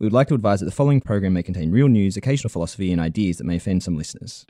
[0.00, 2.90] We would like to advise that the following program may contain real news, occasional philosophy,
[2.90, 4.46] and ideas that may offend some listeners.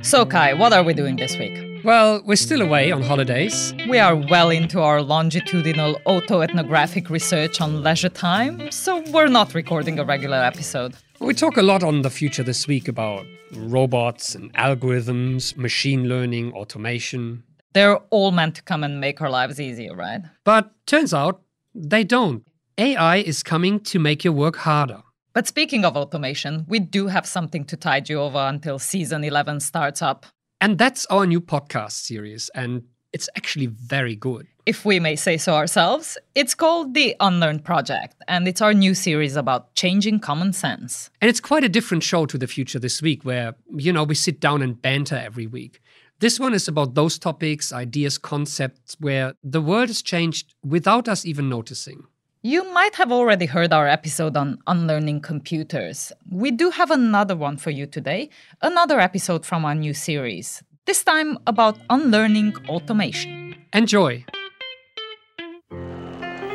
[0.00, 1.84] So, Kai, what are we doing this week?
[1.84, 3.74] Well, we're still away on holidays.
[3.90, 9.98] We are well into our longitudinal autoethnographic research on leisure time, so we're not recording
[9.98, 10.94] a regular episode.
[11.20, 16.54] We talk a lot on the future this week about robots and algorithms, machine learning,
[16.54, 17.42] automation.
[17.74, 20.22] They're all meant to come and make our lives easier, right?
[20.44, 21.42] But turns out
[21.74, 22.44] they don't.
[22.78, 25.02] AI is coming to make your work harder.
[25.34, 29.60] But speaking of automation, we do have something to tide you over until season 11
[29.60, 30.26] starts up.
[30.60, 34.46] And that's our new podcast series, and it's actually very good.
[34.66, 38.94] If we may say so ourselves, it's called The Unlearn Project, and it's our new
[38.94, 41.10] series about changing common sense.
[41.20, 44.14] And it's quite a different show to the future this week, where, you know, we
[44.14, 45.80] sit down and banter every week.
[46.20, 51.24] This one is about those topics, ideas, concepts where the world has changed without us
[51.24, 52.08] even noticing.
[52.42, 56.10] You might have already heard our episode on unlearning computers.
[56.28, 61.04] We do have another one for you today, another episode from our new series, this
[61.04, 63.54] time about unlearning automation.
[63.72, 64.24] Enjoy!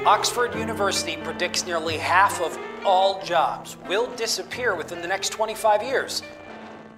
[0.06, 6.22] Oxford University predicts nearly half of all jobs will disappear within the next 25 years.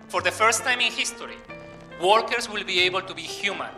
[0.07, 1.35] For the first time in history,
[2.01, 3.71] workers will be able to be human.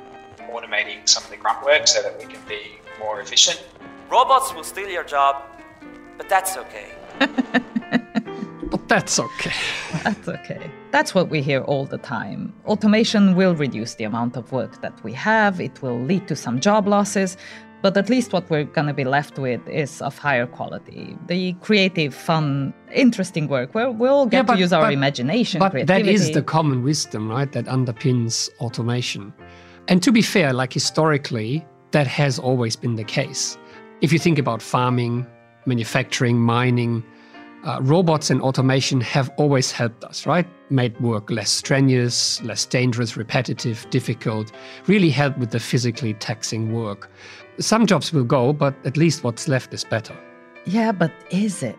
[0.52, 3.64] Automating some of the grunt work so that we can be more efficient.
[4.10, 5.44] Robots will steal your job,
[6.18, 6.92] but that's okay.
[8.70, 9.54] But that's okay.
[10.04, 10.70] That's okay.
[10.92, 12.54] That's what we hear all the time.
[12.66, 16.60] Automation will reduce the amount of work that we have, it will lead to some
[16.60, 17.38] job losses,
[17.82, 21.16] but at least what we're going to be left with is of higher quality.
[21.28, 25.60] The creative, fun, interesting work where we'll get Yeah, but- to use our but- imagination.
[25.60, 26.14] But that creativity.
[26.14, 27.52] is the common wisdom, right?
[27.52, 29.34] That underpins automation.
[29.88, 33.58] And to be fair, like historically, that has always been the case.
[34.02, 35.26] If you think about farming,
[35.66, 37.04] manufacturing, mining,
[37.64, 40.46] uh, robots and automation have always helped us, right?
[40.70, 44.52] Made work less strenuous, less dangerous, repetitive, difficult,
[44.88, 47.10] really helped with the physically taxing work.
[47.60, 50.16] Some jobs will go, but at least what's left is better.
[50.66, 51.78] Yeah, but is it?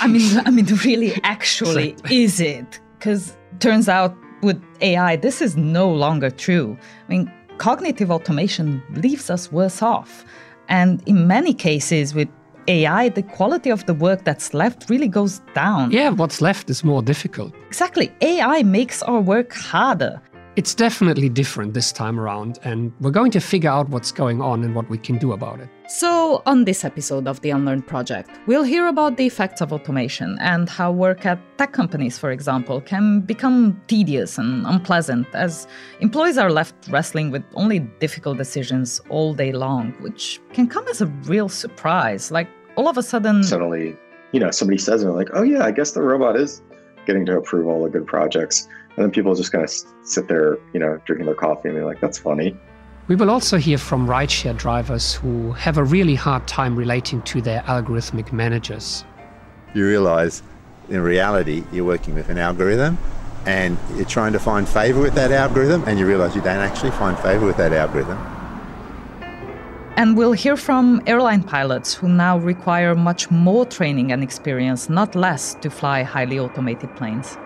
[0.00, 2.80] I mean, I mean, really, actually, is it?
[2.98, 6.76] Because turns out with AI, this is no longer true.
[7.06, 10.24] I mean, cognitive automation leaves us worse off,
[10.68, 12.28] and in many cases, with
[12.68, 15.90] AI, the quality of the work that's left really goes down.
[15.90, 17.54] Yeah, what's left is more difficult.
[17.66, 18.12] Exactly.
[18.20, 20.20] AI makes our work harder.
[20.58, 24.64] It's definitely different this time around, and we're going to figure out what's going on
[24.64, 25.68] and what we can do about it.
[25.86, 30.36] So, on this episode of the Unlearn Project, we'll hear about the effects of automation
[30.40, 35.68] and how work at tech companies, for example, can become tedious and unpleasant as
[36.00, 41.00] employees are left wrestling with only difficult decisions all day long, which can come as
[41.00, 42.32] a real surprise.
[42.32, 43.96] Like, all of a sudden, suddenly,
[44.32, 46.62] you know, somebody says, and they're like, oh, yeah, I guess the robot is
[47.06, 48.66] getting to approve all the good projects.
[48.96, 49.70] And then people just kind of
[50.02, 52.56] sit there, you know, drinking their coffee and they're like, that's funny.
[53.08, 57.40] We will also hear from rideshare drivers who have a really hard time relating to
[57.40, 59.04] their algorithmic managers.
[59.74, 60.42] you realize
[60.90, 62.98] in reality you're working with an algorithm
[63.46, 66.90] and you're trying to find favor with that algorithm and you realize you don't actually
[66.92, 68.18] find favor with that algorithm.
[69.96, 75.14] and we'll hear from airline pilots who now require much more training and experience, not
[75.14, 77.36] less, to fly highly automated planes.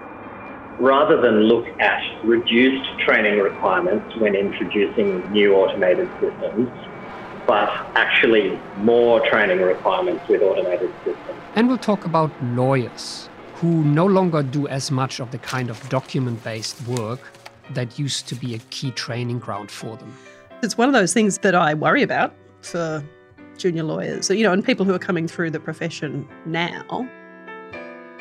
[0.83, 6.69] Rather than look at reduced training requirements when introducing new automated systems,
[7.47, 11.39] but actually more training requirements with automated systems.
[11.55, 15.89] And we'll talk about lawyers who no longer do as much of the kind of
[15.89, 17.21] document based work
[17.75, 20.13] that used to be a key training ground for them.
[20.65, 23.05] It's one of those things that I worry about for
[23.57, 27.09] junior lawyers, you know, and people who are coming through the profession now.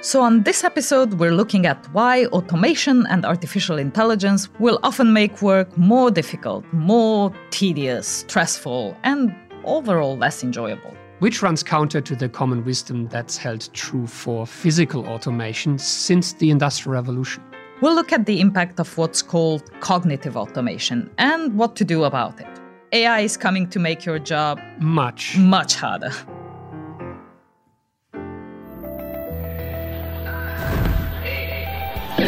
[0.04, 5.44] So, on this episode, we're looking at why automation and artificial intelligence will often make
[5.44, 9.32] work more difficult, more tedious, stressful, and
[9.64, 10.92] overall less enjoyable.
[11.20, 16.50] Which runs counter to the common wisdom that's held true for physical automation since the
[16.50, 17.44] Industrial Revolution.
[17.80, 22.42] We'll look at the impact of what's called cognitive automation and what to do about
[22.42, 22.48] it.
[22.92, 25.38] AI is coming to make your job Much.
[25.38, 26.12] much harder.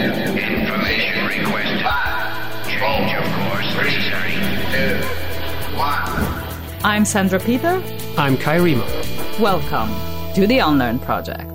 [0.04, 1.82] Information request.
[1.82, 2.68] Five.
[2.68, 3.72] Change of course.
[3.74, 3.92] Three,
[4.74, 4.98] two,
[5.78, 6.84] one.
[6.84, 7.82] I'm Sandra Peter.
[8.18, 9.40] I'm Kai Riemer.
[9.40, 9.90] Welcome
[10.36, 11.50] to the Unlearn Project.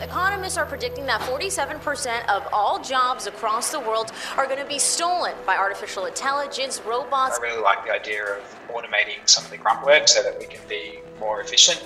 [0.00, 4.78] Economists are predicting that 47% of all jobs across the world are going to be
[4.78, 7.40] stolen by artificial intelligence, robots.
[7.40, 10.46] I really like the idea of automating some of the grunt work so that we
[10.46, 11.82] can be more efficient.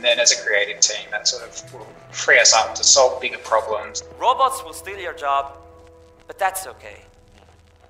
[0.00, 3.20] And then as a creative team, that sort of will free us up to solve
[3.20, 4.02] bigger problems.
[4.18, 5.58] Robots will steal your job,
[6.26, 7.02] but that's okay.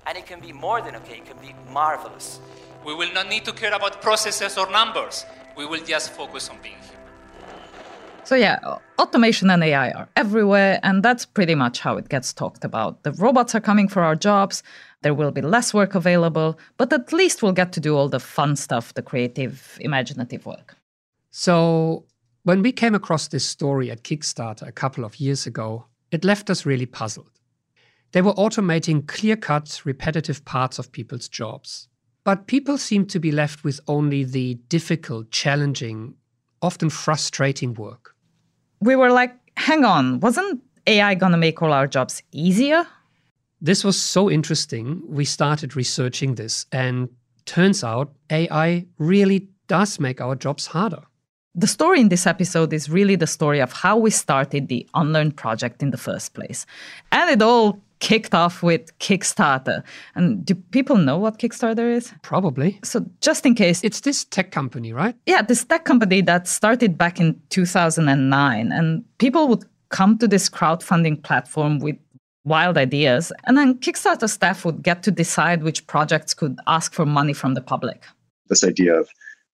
[0.08, 2.40] And it can be more than okay, it can be marvelous.
[2.84, 5.24] We will not need to care about processes or numbers.
[5.56, 7.06] We will just focus on being human.
[8.24, 8.58] So, yeah,
[8.98, 13.04] automation and AI are everywhere, and that's pretty much how it gets talked about.
[13.04, 14.64] The robots are coming for our jobs,
[15.02, 18.18] there will be less work available, but at least we'll get to do all the
[18.18, 20.76] fun stuff, the creative, imaginative work.
[21.30, 22.06] So,
[22.42, 26.50] when we came across this story at Kickstarter a couple of years ago, it left
[26.50, 27.30] us really puzzled.
[28.12, 31.88] They were automating clear cut, repetitive parts of people's jobs.
[32.24, 36.14] But people seemed to be left with only the difficult, challenging,
[36.60, 38.14] often frustrating work.
[38.80, 42.86] We were like, hang on, wasn't AI going to make all our jobs easier?
[43.60, 45.02] This was so interesting.
[45.06, 47.08] We started researching this, and
[47.44, 51.02] turns out AI really does make our jobs harder.
[51.54, 55.32] The story in this episode is really the story of how we started the Unlearn
[55.32, 56.64] project in the first place.
[57.10, 59.82] And it all kicked off with Kickstarter.
[60.14, 62.12] And do people know what Kickstarter is?
[62.22, 62.78] Probably.
[62.84, 63.82] So, just in case.
[63.82, 65.16] It's this tech company, right?
[65.26, 68.72] Yeah, this tech company that started back in 2009.
[68.72, 71.96] And people would come to this crowdfunding platform with
[72.44, 73.32] wild ideas.
[73.44, 77.54] And then Kickstarter staff would get to decide which projects could ask for money from
[77.54, 78.04] the public.
[78.48, 79.08] This idea of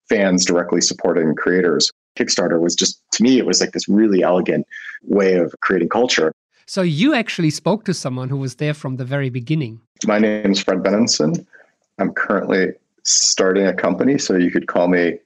[0.08, 1.91] fans directly supporting creators.
[2.19, 4.67] Kickstarter was just, to me, it was like this really elegant
[5.03, 6.32] way of creating culture.
[6.67, 9.81] So you actually spoke to someone who was there from the very beginning.
[10.05, 11.47] My name is Fred Benenson.
[11.99, 12.73] I'm currently
[13.05, 15.19] starting a company, so you could call me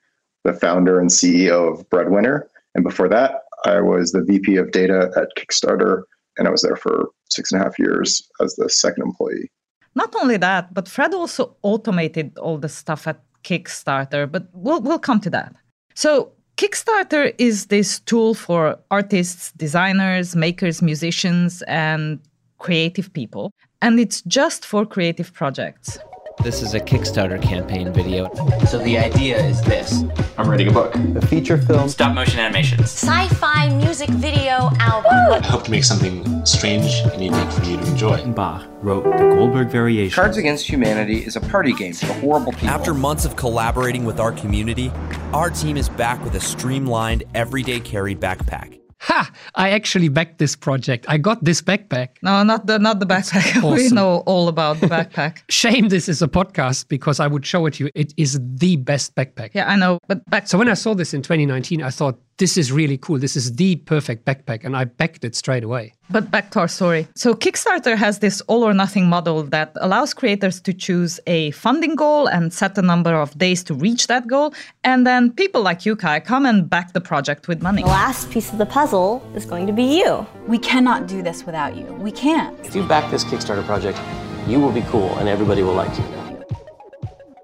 [0.45, 2.49] the founder and CEO of Breadwinner.
[2.75, 6.03] And before that, I was the VP of data at Kickstarter,
[6.37, 9.51] and I was there for six and a half years as the second employee.
[9.95, 14.99] Not only that, but Fred also automated all the stuff at Kickstarter, but we'll, we'll
[14.99, 15.55] come to that.
[15.95, 22.21] So Kickstarter is this tool for artists, designers, makers, musicians, and
[22.59, 23.51] creative people.
[23.81, 25.99] And it's just for creative projects.
[26.43, 28.33] This is a Kickstarter campaign video.
[28.67, 30.05] So the idea is this
[30.39, 35.13] I'm writing a book, a feature film, stop motion animations, sci fi music video album.
[35.13, 38.25] I hope to make something strange and unique for you to enjoy.
[38.33, 40.15] Bach wrote the Goldberg Variation.
[40.15, 42.71] Cards Against Humanity is a party game for horrible people.
[42.71, 44.91] After months of collaborating with our community,
[45.35, 48.80] our team is back with a streamlined, everyday carry backpack.
[49.01, 49.31] Ha!
[49.55, 51.07] I actually backed this project.
[51.09, 52.09] I got this backpack.
[52.23, 53.57] No, not the not the backpack.
[53.61, 53.73] Awesome.
[53.75, 55.39] we know all about the backpack.
[55.49, 57.91] Shame this is a podcast because I would show it to you.
[57.95, 59.51] It is the best backpack.
[59.55, 59.99] Yeah, I know.
[60.07, 63.19] But back So when I saw this in 2019, I thought this is really cool.
[63.19, 65.93] This is the perfect backpack, and I backed it straight away.
[66.09, 67.07] But back to our story.
[67.15, 71.95] So, Kickstarter has this all or nothing model that allows creators to choose a funding
[71.95, 74.55] goal and set a number of days to reach that goal.
[74.85, 77.83] And then people like you, Kai, come and back the project with money.
[77.83, 80.27] The last piece of the puzzle is going to be you.
[80.49, 81.85] We cannot do this without you.
[82.07, 82.59] We can't.
[82.65, 84.01] If you back this Kickstarter project,
[84.49, 86.05] you will be cool and everybody will like you.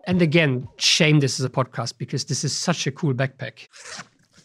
[0.04, 3.68] And again, shame this is a podcast because this is such a cool backpack.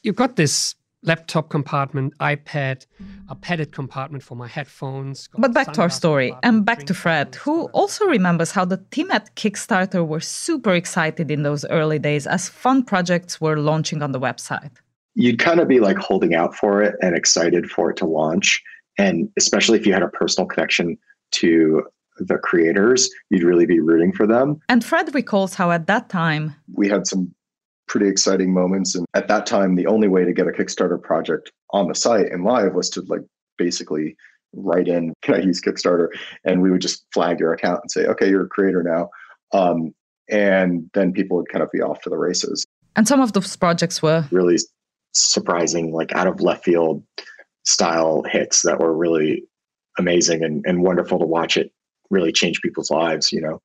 [0.03, 2.85] You've got this laptop compartment, iPad,
[3.29, 5.29] a padded compartment for my headphones.
[5.37, 9.09] But back to our story and back to Fred, who also remembers how the team
[9.11, 14.11] at Kickstarter were super excited in those early days as fun projects were launching on
[14.11, 14.71] the website.
[15.15, 18.61] You'd kind of be like holding out for it and excited for it to launch.
[18.97, 20.97] And especially if you had a personal connection
[21.31, 21.83] to
[22.17, 24.59] the creators, you'd really be rooting for them.
[24.69, 27.33] And Fred recalls how at that time, we had some
[27.87, 28.95] pretty exciting moments.
[28.95, 32.31] And at that time, the only way to get a Kickstarter project on the site
[32.31, 33.21] and live was to like
[33.57, 34.15] basically
[34.53, 36.07] write in, can I use Kickstarter?
[36.45, 39.09] And we would just flag your account and say, okay, you're a creator now.
[39.53, 39.93] Um,
[40.29, 42.65] and then people would kind of be off to the races.
[42.95, 44.57] And some of those projects were really
[45.13, 47.03] surprising, like out of left field
[47.63, 49.43] style hits that were really
[49.97, 51.71] amazing and, and wonderful to watch it
[52.09, 53.61] really change people's lives, you know.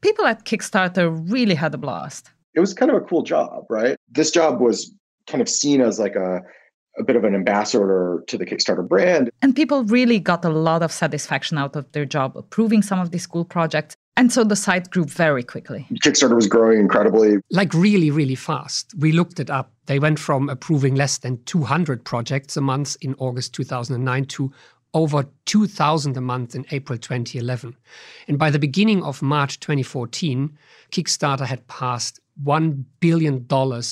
[0.00, 3.96] People at Kickstarter really had a blast it was kind of a cool job, right?
[4.10, 4.92] This job was
[5.26, 6.40] kind of seen as like a
[6.98, 9.30] a bit of an ambassador to the Kickstarter brand.
[9.42, 13.10] And people really got a lot of satisfaction out of their job approving some of
[13.10, 13.96] these cool projects.
[14.16, 15.86] And so the site grew very quickly.
[16.04, 17.36] Kickstarter was growing incredibly.
[17.50, 18.92] Like really, really fast.
[18.98, 19.72] We looked it up.
[19.86, 24.52] They went from approving less than 200 projects a month in August 2009 to
[24.94, 27.76] over 2,000 a month in April 2011.
[28.28, 30.56] And by the beginning of March 2014,
[30.90, 33.46] Kickstarter had passed $1 billion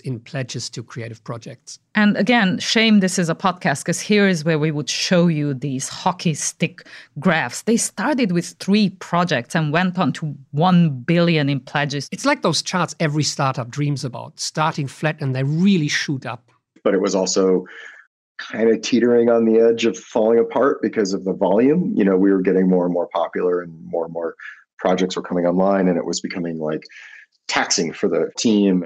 [0.04, 1.78] in pledges to creative projects.
[1.94, 5.52] And again, shame this is a podcast because here is where we would show you
[5.52, 6.86] these hockey stick
[7.18, 7.62] graphs.
[7.62, 12.08] They started with three projects and went on to 1 billion in pledges.
[12.10, 16.50] It's like those charts every startup dreams about, starting flat and they really shoot up.
[16.84, 17.66] But it was also
[18.38, 21.92] kind of teetering on the edge of falling apart because of the volume.
[21.96, 24.34] You know, we were getting more and more popular and more and more
[24.78, 26.84] projects were coming online and it was becoming like
[27.48, 28.84] taxing for the team.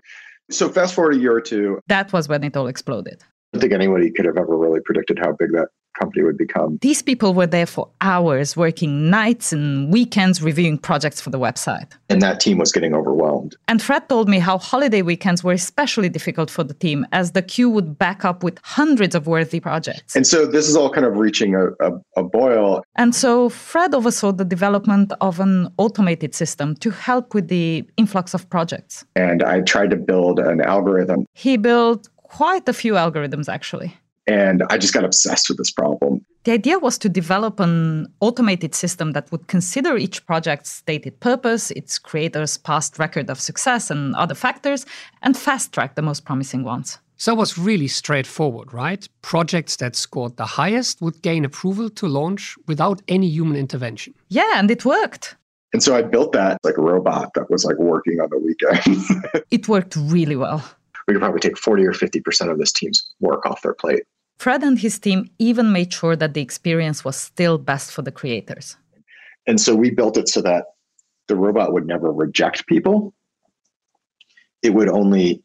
[0.51, 1.81] So fast forward a year or two.
[1.89, 3.23] That was when it all exploded.
[3.53, 5.69] I don't think anybody could have ever really predicted how big that
[5.99, 6.79] company would become.
[6.81, 11.93] These people were there for hours, working nights and weekends reviewing projects for the website.
[12.09, 13.57] And that team was getting overwhelmed.
[13.69, 17.43] And Fred told me how holiday weekends were especially difficult for the team as the
[17.43, 20.17] queue would back up with hundreds of worthy projects.
[20.17, 22.83] And so this is all kind of reaching a, a, a boil.
[22.97, 28.35] And so Fred oversaw the development of an automated system to help with the influx
[28.35, 29.05] of projects.
[29.15, 31.27] And I tried to build an algorithm.
[31.35, 33.95] He built quite a few algorithms actually.
[34.27, 36.25] And I just got obsessed with this problem.
[36.45, 41.71] The idea was to develop an automated system that would consider each project's stated purpose,
[41.73, 44.87] its creator's past record of success, and other factors,
[45.23, 46.99] and fast track the most promising ones.
[47.17, 49.09] So it was really straightforward, right?
[49.23, 54.15] Projects that scored the highest would gain approval to launch without any human intervention.
[54.29, 55.37] Yeah, and it worked.
[55.73, 59.45] And so I built that like a robot that was like working on the weekend.
[59.51, 60.63] it worked really well
[61.07, 64.05] we could probably take 40 or 50% of this team's work off their plate.
[64.39, 68.13] Fred and his team even made sure that the experience was still best for the
[68.13, 68.77] creators.
[69.47, 70.65] And so we built it so that
[71.29, 73.15] the robot would never reject people.
[74.63, 75.43] It would only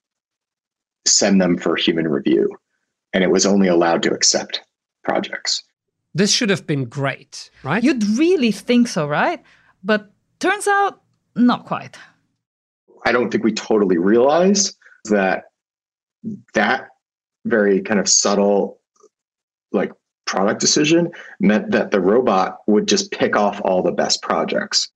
[1.06, 2.50] send them for human review.
[3.14, 4.62] And it was only allowed to accept
[5.04, 5.64] projects.
[6.14, 7.84] This should have been great, right?
[7.84, 9.42] You'd really think so, right?
[9.84, 11.02] But turns out,
[11.36, 11.98] not quite.
[13.06, 15.46] I don't think we totally realized that
[16.53, 16.89] that
[17.46, 18.79] very kind of subtle
[19.72, 19.91] like
[20.25, 24.89] product decision meant that the robot would just pick off all the best projects.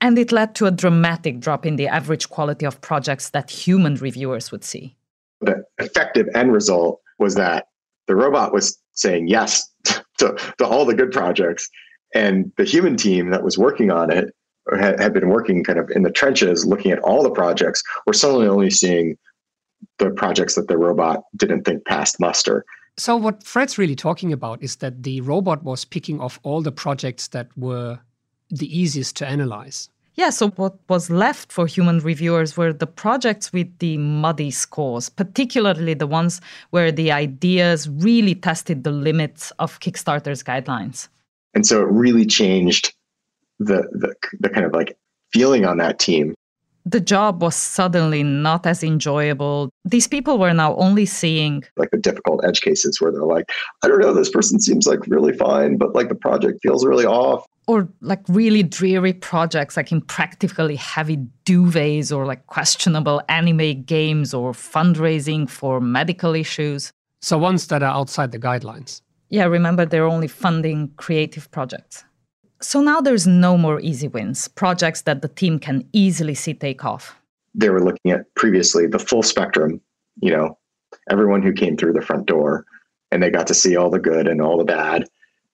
[0.00, 3.96] And it led to a dramatic drop in the average quality of projects that human
[3.96, 4.96] reviewers would see.
[5.42, 7.66] The effective end result was that
[8.06, 9.68] the robot was saying yes
[10.18, 11.68] to, to all the good projects
[12.14, 14.34] and the human team that was working on it
[14.66, 17.82] or had, had been working kind of in the trenches looking at all the projects
[18.06, 19.16] were suddenly only seeing
[20.00, 22.64] the projects that the robot didn't think passed muster.
[22.96, 26.72] So, what Fred's really talking about is that the robot was picking off all the
[26.72, 28.00] projects that were
[28.50, 29.88] the easiest to analyze.
[30.16, 35.08] Yeah, so what was left for human reviewers were the projects with the muddy scores,
[35.08, 36.40] particularly the ones
[36.70, 41.08] where the ideas really tested the limits of Kickstarter's guidelines.
[41.54, 42.92] And so it really changed
[43.60, 44.98] the, the, the kind of like
[45.32, 46.34] feeling on that team
[46.90, 49.70] the job was suddenly not as enjoyable.
[49.84, 53.48] These people were now only seeing like the difficult edge cases where they're like,
[53.82, 57.06] I don't know, this person seems like really fine, but like the project feels really
[57.06, 57.46] off.
[57.66, 64.52] Or like really dreary projects, like impractically heavy duvets or like questionable anime games or
[64.52, 66.92] fundraising for medical issues.
[67.22, 69.02] So ones that are outside the guidelines.
[69.28, 72.04] Yeah, remember they're only funding creative projects.
[72.62, 76.84] So now there's no more easy wins, projects that the team can easily see take
[76.84, 77.16] off.
[77.54, 79.80] They were looking at previously the full spectrum,
[80.20, 80.58] you know,
[81.10, 82.66] everyone who came through the front door,
[83.10, 85.08] and they got to see all the good and all the bad,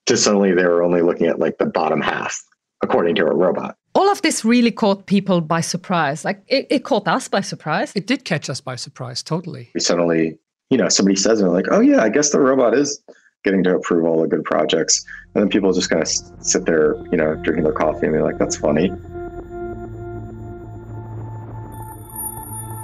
[0.07, 2.43] to suddenly they were only looking at like the bottom half,
[2.83, 3.77] according to a robot.
[3.95, 6.25] All of this really caught people by surprise.
[6.25, 7.93] Like it, it caught us by surprise.
[7.95, 9.71] It did catch us by surprise, totally.
[9.73, 10.37] We suddenly,
[10.69, 13.01] you know, somebody says, and like, oh yeah, I guess the robot is
[13.43, 15.05] getting to approve all the good projects.
[15.33, 18.21] And then people just kind of sit there, you know, drinking their coffee and be
[18.21, 18.91] like, that's funny.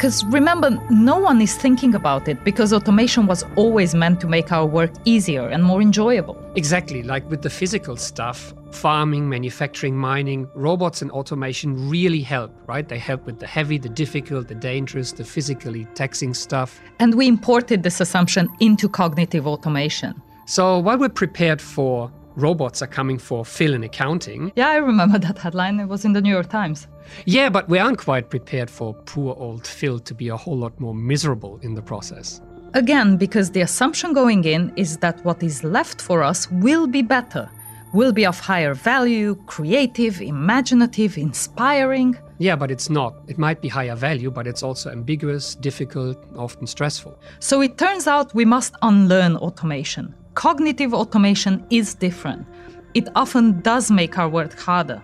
[0.04, 4.52] Because remember, no one is thinking about it because automation was always meant to make
[4.52, 6.38] our work easier and more enjoyable.
[6.56, 7.04] Exactly.
[7.04, 12.88] Like with the physical stuff, farming, manufacturing, mining, robots and automation really help, right?
[12.88, 16.82] They help with the heavy, the difficult, the dangerous, the physically taxing stuff.
[17.00, 20.22] And we imported this assumption into cognitive automation.
[20.46, 24.52] So while we're prepared for robots are coming for Phil in accounting.
[24.56, 25.80] Yeah, I remember that headline.
[25.80, 26.88] It was in the New York Times.
[27.26, 30.80] Yeah, but we aren't quite prepared for poor old Phil to be a whole lot
[30.80, 32.42] more miserable in the process.
[32.74, 37.04] Again, because the assumption going in is that what is left for us will be
[37.04, 37.48] better,
[37.94, 42.18] will be of higher value, creative, imaginative, inspiring.
[42.40, 43.14] Yeah, but it's not.
[43.28, 47.20] It might be higher value, but it's also ambiguous, difficult, often stressful.
[47.40, 52.46] So it turns out we must unlearn automation, Cognitive automation is different.
[52.94, 55.02] it often does make our work harder.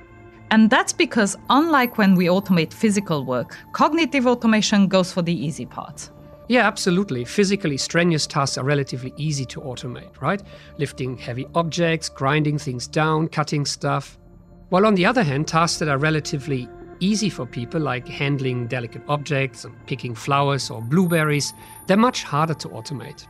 [0.51, 5.65] And that's because, unlike when we automate physical work, cognitive automation goes for the easy
[5.65, 6.11] parts.
[6.47, 7.25] Yeah, absolutely.
[7.25, 10.41] Physically strenuous tasks are relatively easy to automate, right?
[10.79, 14.17] Lifting heavy objects, grinding things down, cutting stuff.
[14.69, 16.67] While on the other hand, tasks that are relatively
[16.99, 21.53] easy for people, like handling delicate objects and picking flowers or blueberries,
[21.85, 23.27] they're much harder to automate.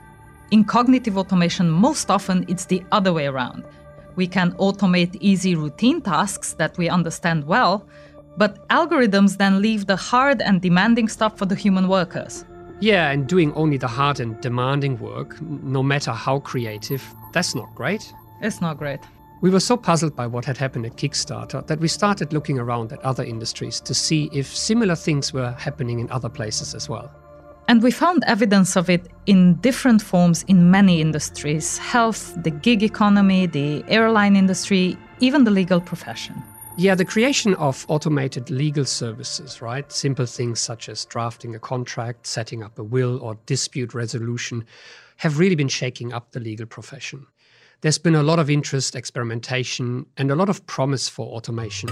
[0.52, 3.64] In cognitive automation, most often it's the other way around.
[4.16, 7.88] We can automate easy routine tasks that we understand well,
[8.36, 12.46] but algorithms then leave the hard and demanding stuff for the human workers.
[12.80, 17.76] Yeah, and doing only the hard and demanding work, no matter how creative, that's not
[17.76, 18.12] great.
[18.42, 19.02] It's not great.
[19.42, 22.92] We were so puzzled by what had happened at Kickstarter that we started looking around
[22.92, 27.12] at other industries to see if similar things were happening in other places as well.
[27.70, 32.82] And we found evidence of it in different forms in many industries health, the gig
[32.82, 36.42] economy, the airline industry, even the legal profession.
[36.78, 39.92] Yeah, the creation of automated legal services, right?
[39.92, 44.66] Simple things such as drafting a contract, setting up a will, or dispute resolution
[45.18, 47.28] have really been shaking up the legal profession.
[47.82, 51.90] There's been a lot of interest, experimentation, and a lot of promise for automation.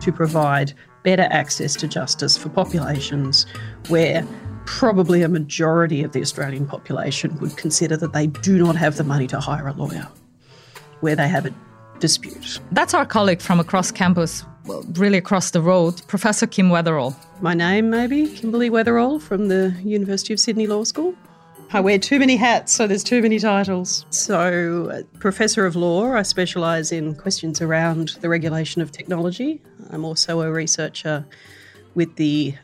[0.00, 0.72] To provide
[1.06, 3.46] better access to justice for populations
[3.86, 4.26] where
[4.64, 9.04] probably a majority of the Australian population would consider that they do not have the
[9.04, 10.08] money to hire a lawyer,
[11.02, 11.54] where they have a
[12.00, 12.58] dispute.
[12.72, 17.14] That's our colleague from across campus, well, really across the road, Professor Kim Weatherall.
[17.40, 21.14] My name, maybe, Kimberly Weatherall from the University of Sydney Law School.
[21.72, 24.06] I wear too many hats, so there's too many titles.
[24.10, 29.60] So, uh, Professor of Law, I specialise in questions around the regulation of technology.
[29.90, 31.26] I'm also a researcher
[31.96, 32.54] with the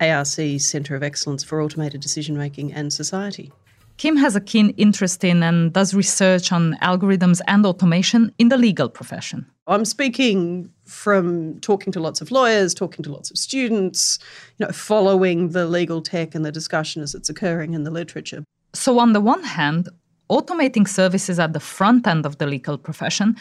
[0.00, 3.52] ARC Centre of Excellence for Automated Decision Making and Society.
[3.98, 8.56] Kim has a keen interest in and does research on algorithms and automation in the
[8.56, 9.46] legal profession.
[9.72, 14.18] I'm speaking from talking to lots of lawyers, talking to lots of students,
[14.58, 18.44] you know, following the legal tech and the discussion as it's occurring in the literature.
[18.74, 19.88] So, on the one hand,
[20.30, 23.36] automating services at the front end of the legal profession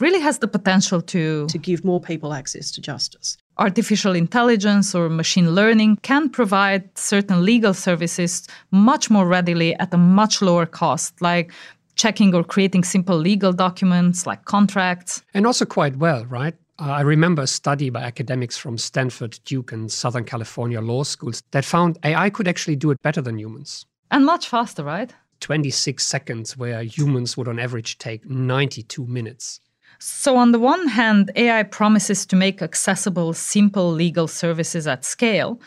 [0.00, 3.36] really has the potential to to give more people access to justice.
[3.58, 9.98] Artificial intelligence or machine learning can provide certain legal services much more readily at a
[9.98, 11.52] much lower cost, like
[12.00, 15.22] checking or creating simple legal documents like contracts.
[15.34, 16.54] And also quite well, right?
[16.78, 21.42] Uh, I remember a study by academics from Stanford, Duke, and Southern California law schools
[21.50, 23.84] that found AI could actually do it better than humans.
[24.10, 25.12] And much faster, right?
[25.40, 29.60] 26 seconds, where humans would on average take 92 minutes.
[29.98, 35.60] So, on the one hand, AI promises to make accessible, simple legal services at scale.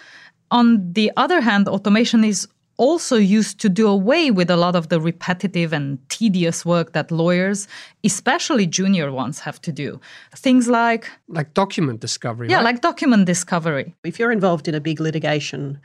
[0.50, 2.48] On the other hand, automation is
[2.84, 7.12] also used to do away with a lot of the repetitive and tedious work that
[7.12, 7.68] lawyers,
[8.04, 10.00] especially junior ones, have to do.
[10.36, 12.50] Things like like document discovery.
[12.50, 12.66] Yeah, right?
[12.70, 13.96] like document discovery.
[14.04, 15.80] If you're involved in a big litigation,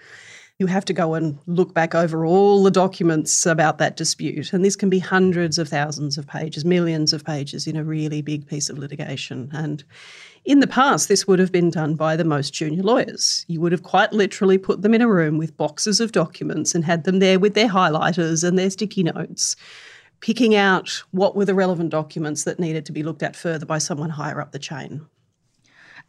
[0.58, 4.52] you have to go and look back over all the documents about that dispute.
[4.52, 8.22] And this can be hundreds of thousands of pages, millions of pages in a really
[8.22, 9.50] big piece of litigation.
[9.52, 9.84] And
[10.44, 13.44] in the past, this would have been done by the most junior lawyers.
[13.48, 16.84] You would have quite literally put them in a room with boxes of documents and
[16.84, 19.56] had them there with their highlighters and their sticky notes,
[20.20, 23.78] picking out what were the relevant documents that needed to be looked at further by
[23.78, 25.06] someone higher up the chain.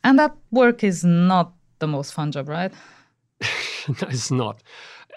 [0.03, 2.71] And that work is not the most fun job, right?
[3.41, 4.63] no, it's not.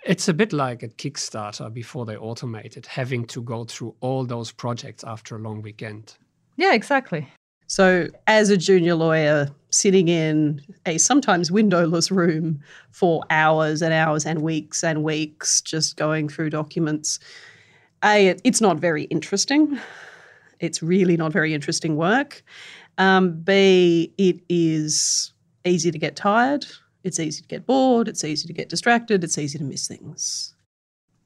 [0.04, 4.50] It's a bit like at Kickstarter before they automated, having to go through all those
[4.50, 6.16] projects after a long weekend.
[6.56, 7.28] Yeah, exactly.
[7.72, 14.26] So, as a junior lawyer sitting in a sometimes windowless room for hours and hours
[14.26, 17.18] and weeks and weeks, just going through documents,
[18.04, 19.78] A, it's not very interesting.
[20.60, 22.44] It's really not very interesting work.
[22.98, 25.32] Um, B, it is
[25.64, 26.66] easy to get tired.
[27.04, 28.06] It's easy to get bored.
[28.06, 29.24] It's easy to get distracted.
[29.24, 30.54] It's easy to miss things.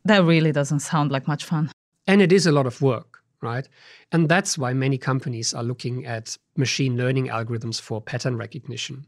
[0.04, 1.72] That really doesn't sound like much fun.
[2.06, 3.68] And it is a lot of work, right?
[4.12, 9.07] And that's why many companies are looking at machine learning algorithms for pattern recognition.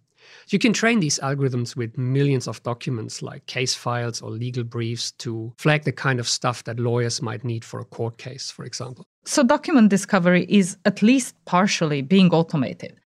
[0.49, 5.12] You can train these algorithms with millions of documents like case files or legal briefs
[5.12, 8.64] to flag the kind of stuff that lawyers might need for a court case, for
[8.64, 9.07] example.
[9.25, 13.01] So, document discovery is at least partially being automated.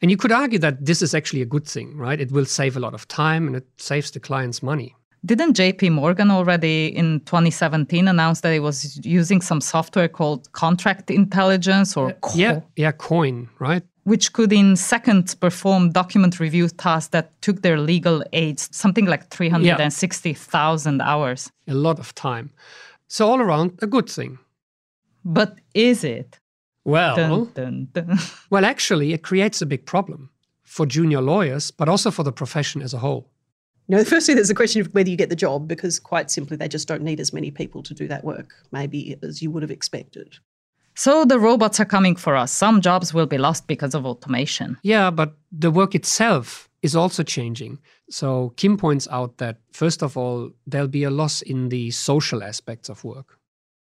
[0.00, 2.20] And you could argue that this is actually a good thing, right?
[2.20, 4.95] It will save a lot of time and it saves the clients money.
[5.24, 11.10] Didn't JP Morgan already in 2017 announce that it was using some software called contract
[11.10, 13.82] intelligence or Co- Yeah, yeah, coin, right?
[14.04, 19.28] Which could in seconds perform document review tasks that took their legal aides something like
[19.30, 21.50] 360,000 hours.
[21.66, 22.50] A lot of time.
[23.08, 24.38] So all around a good thing.
[25.24, 26.38] But is it?
[26.84, 28.18] Well, Dun, dun, dun.
[28.50, 30.30] well, actually, it creates a big problem
[30.62, 33.28] for junior lawyers, but also for the profession as a whole.
[33.88, 36.56] You know, firstly, there's a question of whether you get the job because, quite simply,
[36.56, 39.62] they just don't need as many people to do that work, maybe as you would
[39.62, 40.38] have expected.
[40.96, 42.50] So the robots are coming for us.
[42.50, 44.78] Some jobs will be lost because of automation.
[44.82, 47.78] Yeah, but the work itself is also changing.
[48.10, 52.42] So Kim points out that, first of all, there'll be a loss in the social
[52.42, 53.38] aspects of work.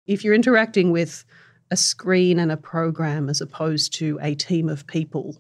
[0.08, 1.24] If you're interacting with
[1.72, 5.38] a screen and a program as opposed to a team of people,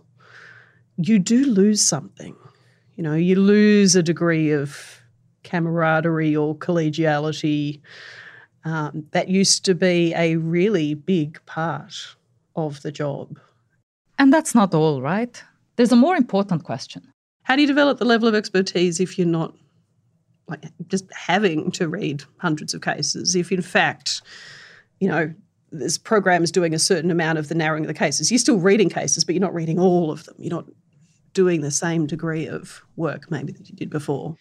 [0.97, 2.35] you do lose something.
[2.95, 5.01] You know, you lose a degree of
[5.43, 7.81] camaraderie or collegiality
[8.63, 12.15] um, that used to be a really big part
[12.55, 13.39] of the job.
[14.17, 15.41] And that's not all, right?
[15.75, 17.03] There's a more important question.
[17.43, 19.53] How do you develop the level of expertise if you're not
[20.47, 23.35] like just having to read hundreds of cases?
[23.35, 24.21] If in fact,
[24.99, 25.33] you know,
[25.71, 28.57] this program is doing a certain amount of the narrowing of the cases, you're still
[28.57, 30.35] reading cases, but you're not reading all of them.
[30.39, 30.65] You're not
[31.35, 34.35] doing the same degree of work maybe that you did before.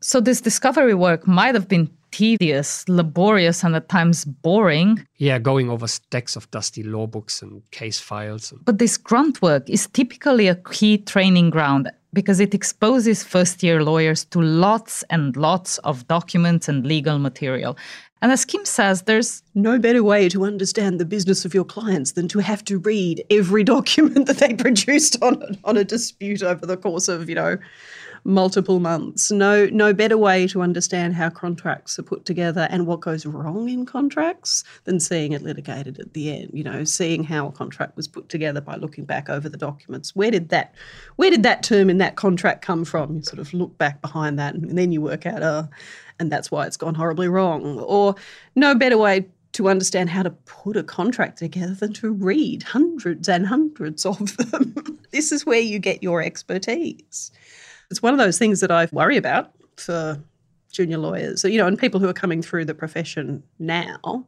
[0.00, 5.06] So this discovery work might have been tedious, laborious, and at times boring.
[5.18, 8.52] Yeah, going over stacks of dusty law books and case files.
[8.64, 13.82] But this grunt work is typically a key training ground because it exposes first year
[13.82, 17.76] lawyers to lots and lots of documents and legal material.
[18.20, 22.12] And as Kim says, there's no better way to understand the business of your clients
[22.12, 26.42] than to have to read every document that they produced on a, on a dispute
[26.42, 27.58] over the course of, you know,
[28.24, 29.30] multiple months.
[29.30, 33.68] No, no better way to understand how contracts are put together and what goes wrong
[33.68, 36.50] in contracts than seeing it litigated at the end.
[36.52, 40.14] You know, seeing how a contract was put together by looking back over the documents.
[40.14, 40.74] Where did that,
[41.16, 43.16] where did that term in that contract come from?
[43.16, 45.64] You sort of look back behind that, and then you work out, uh,
[46.20, 47.78] and that's why it's gone horribly wrong.
[47.80, 48.14] Or
[48.54, 53.28] no better way to understand how to put a contract together than to read hundreds
[53.28, 54.98] and hundreds of them.
[55.10, 57.30] this is where you get your expertise.
[57.90, 60.22] It's one of those things that I worry about for
[60.70, 64.26] junior lawyers, you know, and people who are coming through the profession now.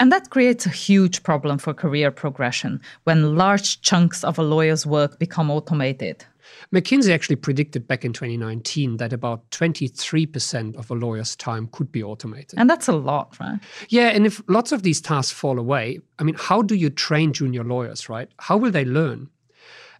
[0.00, 4.84] And that creates a huge problem for career progression when large chunks of a lawyer's
[4.84, 6.24] work become automated.
[6.72, 12.02] McKinsey actually predicted back in 2019 that about 23% of a lawyer's time could be
[12.02, 12.58] automated.
[12.58, 13.58] And that's a lot, right?
[13.88, 17.32] Yeah, and if lots of these tasks fall away, I mean, how do you train
[17.32, 18.28] junior lawyers, right?
[18.38, 19.28] How will they learn?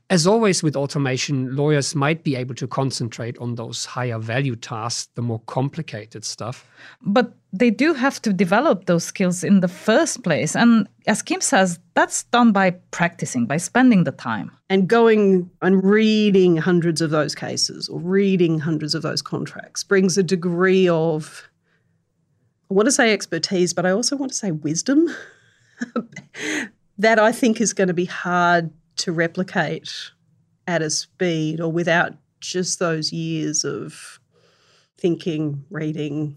[0.09, 5.09] As always with automation, lawyers might be able to concentrate on those higher value tasks,
[5.16, 6.64] the more complicated stuff.
[7.03, 10.55] But they do have to develop those skills in the first place.
[10.55, 14.53] And as Kim says, that's done by practicing, by spending the time.
[14.71, 20.16] And going and reading hundreds of those cases or reading hundreds of those contracts brings
[20.16, 21.49] a degree of,
[22.71, 25.09] I want to say expertise, but I also want to say wisdom
[26.99, 29.92] that I think is going to be hard to replicate
[30.66, 34.20] at a speed or without just those years of
[34.98, 36.37] thinking, reading,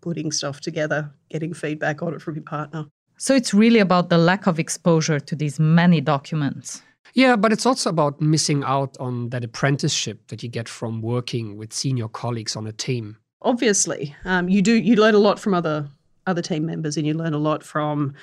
[0.00, 2.86] putting stuff together, getting feedback on it from your partner.
[3.18, 6.82] So it's really about the lack of exposure to these many documents.
[7.14, 11.56] Yeah, but it's also about missing out on that apprenticeship that you get from working
[11.56, 13.16] with senior colleagues on a team.
[13.40, 14.74] Obviously, um, you do.
[14.74, 15.88] You learn a lot from other
[16.26, 18.14] other team members, and you learn a lot from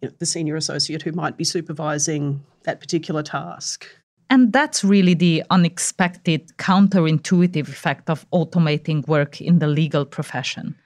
[0.00, 3.86] you know, the senior associate who might be supervising that particular task.
[4.30, 10.76] And that's really the unexpected counterintuitive effect of automating work in the legal profession.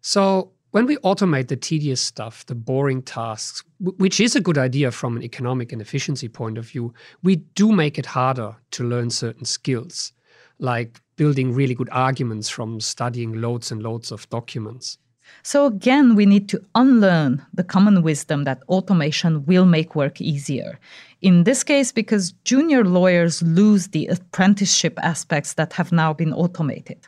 [0.00, 4.90] So, when we automate the tedious stuff, the boring tasks, which is a good idea
[4.90, 9.08] from an economic and efficiency point of view, we do make it harder to learn
[9.08, 10.12] certain skills,
[10.58, 14.98] like building really good arguments from studying loads and loads of documents.
[15.42, 20.78] So, again, we need to unlearn the common wisdom that automation will make work easier.
[21.22, 26.98] In this case, because junior lawyers lose the apprenticeship aspects that have now been automated.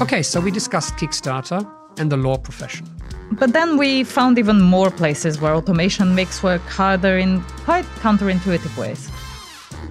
[0.00, 1.66] Okay, so we discussed Kickstarter
[1.98, 2.86] and the law profession.
[3.32, 8.76] But then we found even more places where automation makes work harder in quite counterintuitive
[8.76, 9.10] ways.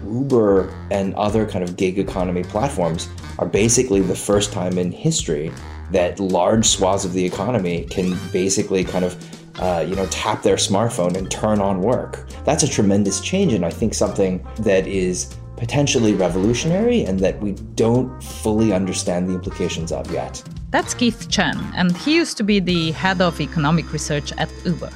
[0.04, 5.52] Uber and other kind of gig economy platforms are basically the first time in history
[5.92, 9.16] that large swaths of the economy can basically kind of
[9.60, 12.28] uh, you know tap their smartphone and turn on work.
[12.44, 17.52] That's a tremendous change and i think something that is potentially revolutionary and that we
[17.76, 20.44] don't fully understand the implications of yet.
[20.72, 24.92] That's keith chen and he used to be the head of economic research at uber.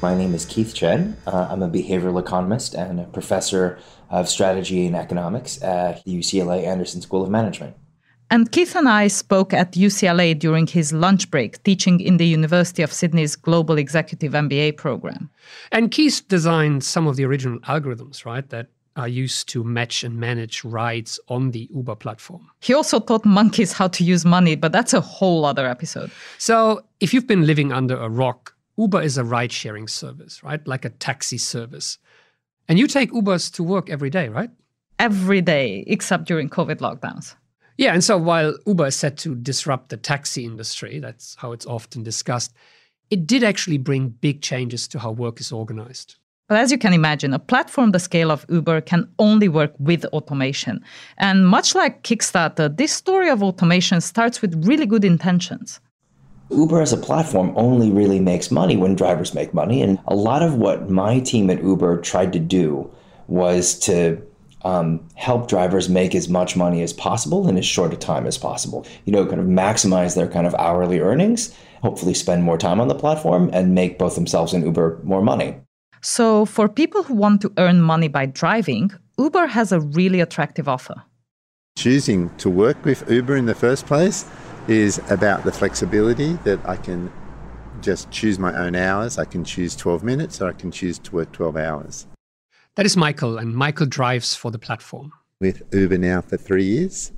[0.00, 1.16] My name is keith chen.
[1.26, 3.78] Uh, i'm a behavioral economist and a professor
[4.10, 7.74] of strategy and economics at the ucla anderson school of management
[8.30, 12.82] And Keith and I spoke at UCLA during his lunch break, teaching in the University
[12.82, 15.30] of Sydney's Global Executive MBA program.
[15.72, 18.66] And Keith designed some of the original algorithms, right, that
[18.98, 22.50] are used to match and manage rides on the Uber platform.
[22.60, 26.10] He also taught monkeys how to use money, but that's a whole other episode.
[26.36, 30.66] So, if you've been living under a rock, Uber is a ride sharing service, right?
[30.66, 31.98] Like a taxi service.
[32.68, 34.50] And you take Ubers to work every day, right?
[34.98, 37.34] Every day, except during COVID lockdowns.
[37.78, 41.66] Yeah, and so while Uber is set to disrupt the taxi industry, that's how it's
[41.66, 42.52] often discussed,
[43.10, 46.16] it did actually bring big changes to how work is organized.
[46.48, 50.04] But as you can imagine, a platform the scale of Uber can only work with
[50.06, 50.82] automation.
[51.18, 55.78] And much like Kickstarter, this story of automation starts with really good intentions.
[56.50, 59.82] Uber as a platform only really makes money when drivers make money.
[59.82, 62.90] And a lot of what my team at Uber tried to do
[63.26, 64.22] was to
[64.62, 68.38] um, help drivers make as much money as possible in as short a time as
[68.38, 68.86] possible.
[69.04, 72.88] You know, kind of maximize their kind of hourly earnings, hopefully spend more time on
[72.88, 75.56] the platform, and make both themselves and Uber more money.
[76.00, 80.68] So, for people who want to earn money by driving, Uber has a really attractive
[80.68, 81.02] offer.
[81.76, 84.24] Choosing to work with Uber in the first place
[84.68, 87.10] is about the flexibility that I can
[87.80, 89.18] just choose my own hours.
[89.18, 92.06] I can choose 12 minutes or I can choose to work 12 hours.
[92.76, 95.12] That is Michael, and Michael drives for the platform.
[95.40, 97.12] With Uber now for three years.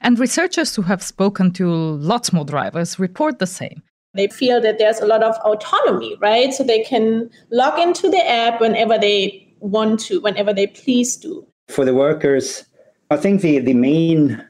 [0.00, 3.82] And researchers who have spoken to lots more drivers report the same.
[4.14, 6.52] They feel that there's a lot of autonomy, right?
[6.52, 11.46] So they can log into the app whenever they want to, whenever they please to.
[11.68, 12.64] For the workers,
[13.10, 14.44] I think the, the main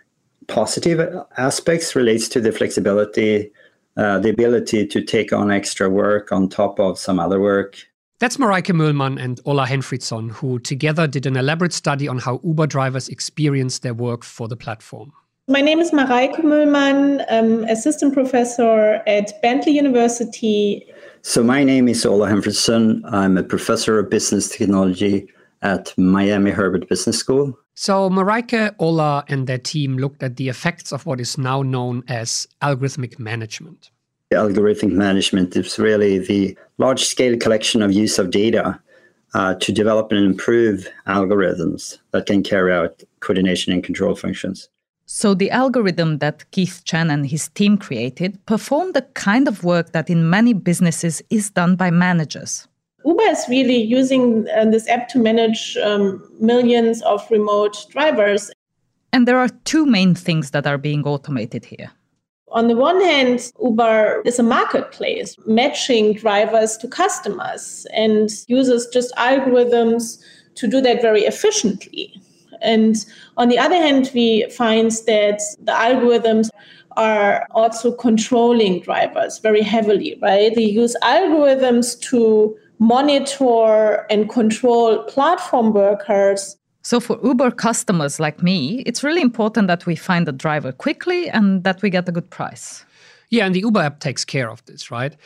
[0.48, 3.50] positive aspects relates to the flexibility,
[3.96, 7.78] uh, the ability to take on extra work on top of some other work,
[8.18, 12.66] that's Mareike Möllmann and Ola Henfridsson, who together did an elaborate study on how Uber
[12.66, 15.12] drivers experience their work for the platform.
[15.48, 20.86] My name is Mareike Möllmann, um, assistant professor at Bentley University.
[21.20, 23.02] So, my name is Ola Henfridsson.
[23.12, 25.28] I'm a professor of business technology
[25.60, 27.56] at Miami Herbert Business School.
[27.78, 32.04] So, Mareike, Ola, and their team looked at the effects of what is now known
[32.08, 33.90] as algorithmic management.
[34.32, 38.80] Algorithmic management is really the large scale collection of use of data
[39.34, 44.70] uh, to develop and improve algorithms that can carry out coordination and control functions.
[45.04, 49.92] So, the algorithm that Keith Chen and his team created performed the kind of work
[49.92, 52.66] that in many businesses is done by managers.
[53.06, 58.50] Uber is really using uh, this app to manage um, millions of remote drivers.
[59.12, 61.92] And there are two main things that are being automated here.
[62.48, 69.14] On the one hand, Uber is a marketplace matching drivers to customers and uses just
[69.14, 70.20] algorithms
[70.56, 72.20] to do that very efficiently.
[72.60, 73.04] And
[73.36, 76.48] on the other hand, we find that the algorithms
[76.96, 80.54] are also controlling drivers very heavily, right?
[80.54, 88.84] They use algorithms to monitor and control platform workers so, for Uber customers like me,
[88.86, 92.30] it's really important that we find the driver quickly and that we get a good
[92.30, 92.84] price.
[93.28, 95.16] Yeah, and the Uber app takes care of this, right?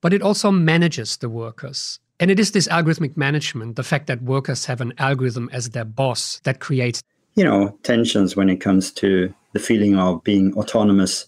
[0.00, 2.00] But it also manages the workers.
[2.18, 5.84] And it is this algorithmic management, the fact that workers have an algorithm as their
[5.84, 7.04] boss, that creates.
[7.36, 11.26] You know, tensions when it comes to the feeling of being autonomous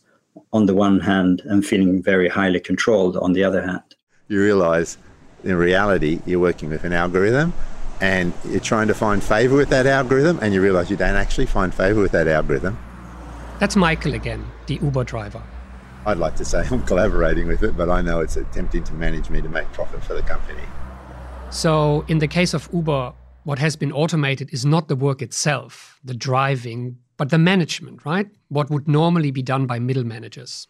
[0.53, 3.95] on the one hand and feeling very highly controlled on the other hand.
[4.27, 4.99] You realize
[5.45, 7.53] in reality, you're working with an algorithm
[8.01, 11.47] and you're trying to find favor with that algorithm and you realize you don't actually
[11.47, 12.79] find favor with that algorithm.
[13.59, 15.43] That's Michael again, the Uber driver.
[16.07, 19.31] I'd like to say I'm collaborating with it, but I know it's attempting to manage
[19.31, 20.63] me to make profit for the company.
[21.51, 23.13] So, in the case of Uber,
[23.45, 28.29] what has been automated is not the work itself, the driving, but the management, right?
[28.49, 30.69] What would normally be done by middle managers.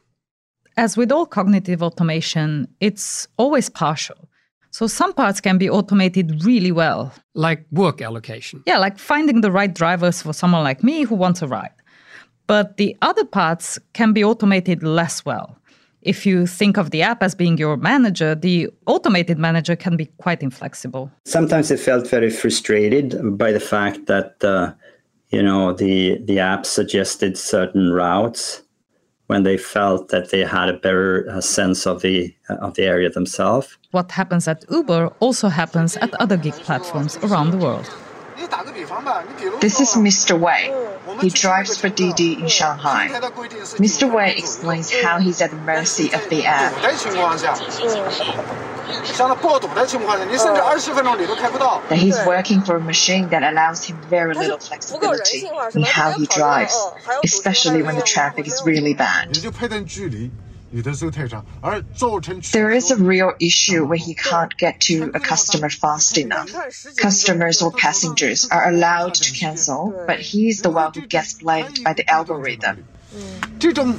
[0.76, 4.27] As with all cognitive automation, it's always partial.
[4.78, 7.12] So some parts can be automated really well.
[7.34, 8.62] Like work allocation.
[8.64, 11.74] Yeah, like finding the right drivers for someone like me who wants a ride.
[12.46, 15.58] But the other parts can be automated less well.
[16.02, 20.06] If you think of the app as being your manager, the automated manager can be
[20.18, 21.10] quite inflexible.
[21.24, 24.74] Sometimes I felt very frustrated by the fact that, uh,
[25.30, 28.62] you know, the the app suggested certain routes
[29.28, 32.82] when they felt that they had a better uh, sense of the uh, of the
[32.82, 33.78] area themselves.
[33.92, 37.88] What happens at Uber also happens at other gig platforms around the world.
[39.60, 40.38] This is Mr.
[40.38, 40.62] Wei.
[41.20, 43.08] He drives for Didi in Shanghai.
[43.86, 44.12] Mr.
[44.14, 46.72] Wei explains how he's at the mercy of the app.
[51.88, 56.26] That he's working for a machine that allows him very little flexibility in how he
[56.26, 56.74] drives,
[57.22, 59.34] especially when the traffic is really bad.
[62.52, 66.52] There is a real issue where he can't get to a customer fast enough.
[66.96, 71.94] Customers or passengers are allowed to cancel, but he's the one who gets blamed by
[71.94, 72.84] the algorithm.
[73.59, 73.95] 这种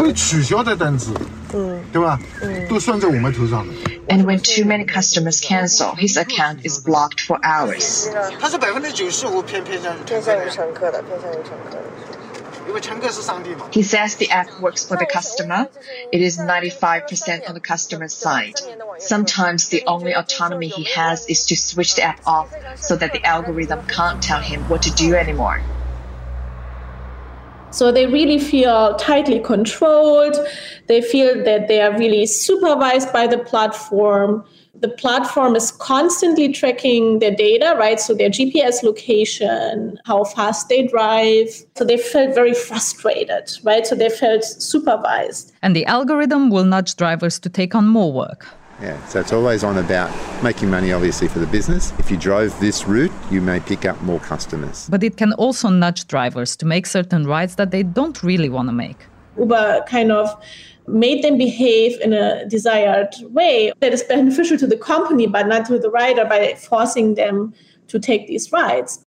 [0.00, 1.12] 被取消的单子，
[1.52, 2.18] 嗯，对吧？
[2.40, 3.74] 嗯，都算在我们头上的。
[4.06, 8.08] And when too many customers cancel, his account is blocked for hours.
[8.38, 11.82] 它是百分之九十五偏偏向于偏向于乘客的，偏向于乘客的。
[13.72, 15.68] He says the app works for the customer.
[16.10, 18.54] It is 95% on the customer's side.
[18.98, 23.22] Sometimes the only autonomy he has is to switch the app off so that the
[23.22, 25.60] algorithm can't tell him what to do anymore.
[27.71, 30.35] So they really feel tightly controlled.
[30.87, 34.43] They feel that they are really supervised by the platform.
[34.73, 37.99] The platform is constantly tracking their data, right?
[37.99, 41.49] So their GPS location, how fast they drive.
[41.75, 43.85] So they felt very frustrated, right?
[43.85, 45.53] So they felt supervised.
[45.61, 48.47] And the algorithm will nudge drivers to take on more work.
[48.81, 50.09] Yeah, so it's always on about
[50.41, 51.91] making money, obviously, for the business.
[51.99, 54.87] If you drove this route, you may pick up more customers.
[54.89, 58.69] But it can also nudge drivers to make certain rides that they don't really want
[58.69, 59.05] to make.
[59.37, 60.29] Uber kind of
[60.87, 65.65] made them behave in a desired way that is beneficial to the company, but not
[65.65, 67.53] to the rider by forcing them
[67.87, 69.03] to take these rides.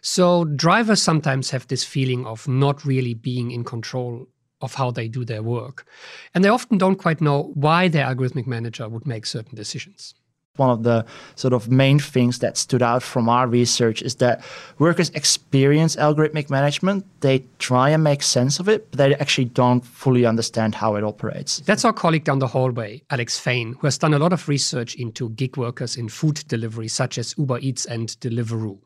[0.00, 4.26] So, drivers sometimes have this feeling of not really being in control
[4.62, 5.86] of how they do their work.
[6.34, 10.14] And they often don't quite know why their algorithmic manager would make certain decisions.
[10.56, 14.44] One of the sort of main things that stood out from our research is that
[14.78, 17.06] workers experience algorithmic management.
[17.22, 21.04] They try and make sense of it, but they actually don't fully understand how it
[21.04, 21.60] operates.
[21.60, 24.94] That's our colleague down the hallway, Alex Veen, who has done a lot of research
[24.96, 28.78] into gig workers in food delivery, such as Uber Eats and Deliveroo.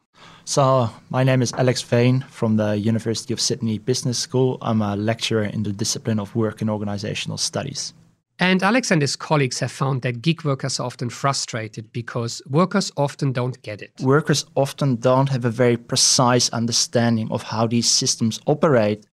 [0.44, 4.58] So, my name is Alex Veen from the University of Sydney Business School.
[4.62, 7.92] I'm a lecturer in the discipline of work and organizational studies.
[8.38, 12.92] And Alex and his colleagues have found that gig workers are often frustrated because workers
[12.96, 13.90] often don't get it.
[14.00, 19.06] Workers often don't have a very precise understanding of how these systems operate.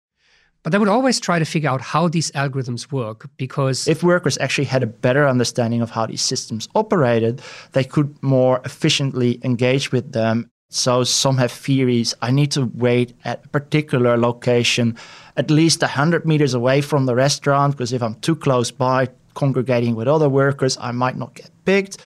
[0.63, 4.37] But they would always try to figure out how these algorithms work because if workers
[4.39, 7.41] actually had a better understanding of how these systems operated,
[7.73, 10.51] they could more efficiently engage with them.
[10.71, 14.97] So some have theories I need to wait at a particular location
[15.37, 19.97] at least 100 meters away from the restaurant because if I'm too close by congregating
[19.97, 22.05] with other workers, I might not get picked.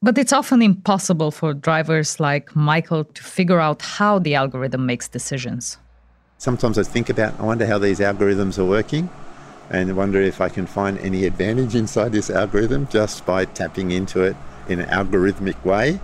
[0.00, 5.08] But it's often impossible for drivers like Michael to figure out how the algorithm makes
[5.08, 5.76] decisions.
[6.38, 9.10] Sometimes I think about, I wonder how these algorithms are working
[9.70, 14.22] and wonder if I can find any advantage inside this algorithm just by tapping into
[14.22, 14.36] it
[14.68, 16.00] in an algorithmic way.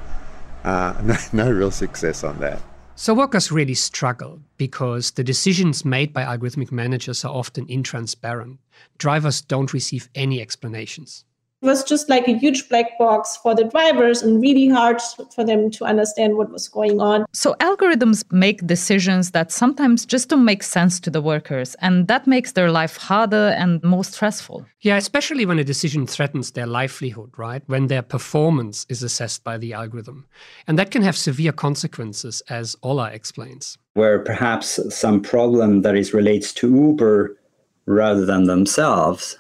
[0.65, 2.61] Uh, no, no real success on that.
[2.97, 8.59] So workers really struggle because the decisions made by algorithmic managers are often intransparent.
[8.99, 11.25] Drivers don't receive any explanations.
[11.65, 15.01] It was just like a huge black box for the drivers and really hard
[15.35, 17.25] for them to understand what was going on.
[17.33, 22.27] So, algorithms make decisions that sometimes just don't make sense to the workers, and that
[22.27, 24.67] makes their life harder and more stressful.
[24.83, 27.63] Yeah, especially when a decision threatens their livelihood, right?
[27.67, 30.27] When their performance is assessed by the algorithm.
[30.69, 33.79] And that can have severe consequences, as Ola explains.
[33.95, 37.39] Where perhaps some problem that is relates to Uber
[37.87, 39.39] rather than themselves,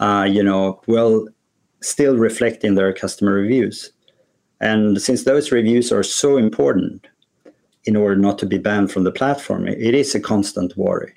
[0.00, 1.28] uh, you know, will
[1.82, 3.92] still reflect in their customer reviews.
[4.60, 7.06] And since those reviews are so important
[7.84, 11.14] in order not to be banned from the platform, it is a constant worry.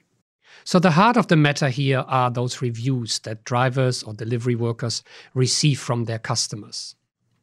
[0.63, 5.03] So, the heart of the matter here are those reviews that drivers or delivery workers
[5.35, 6.95] receive from their customers.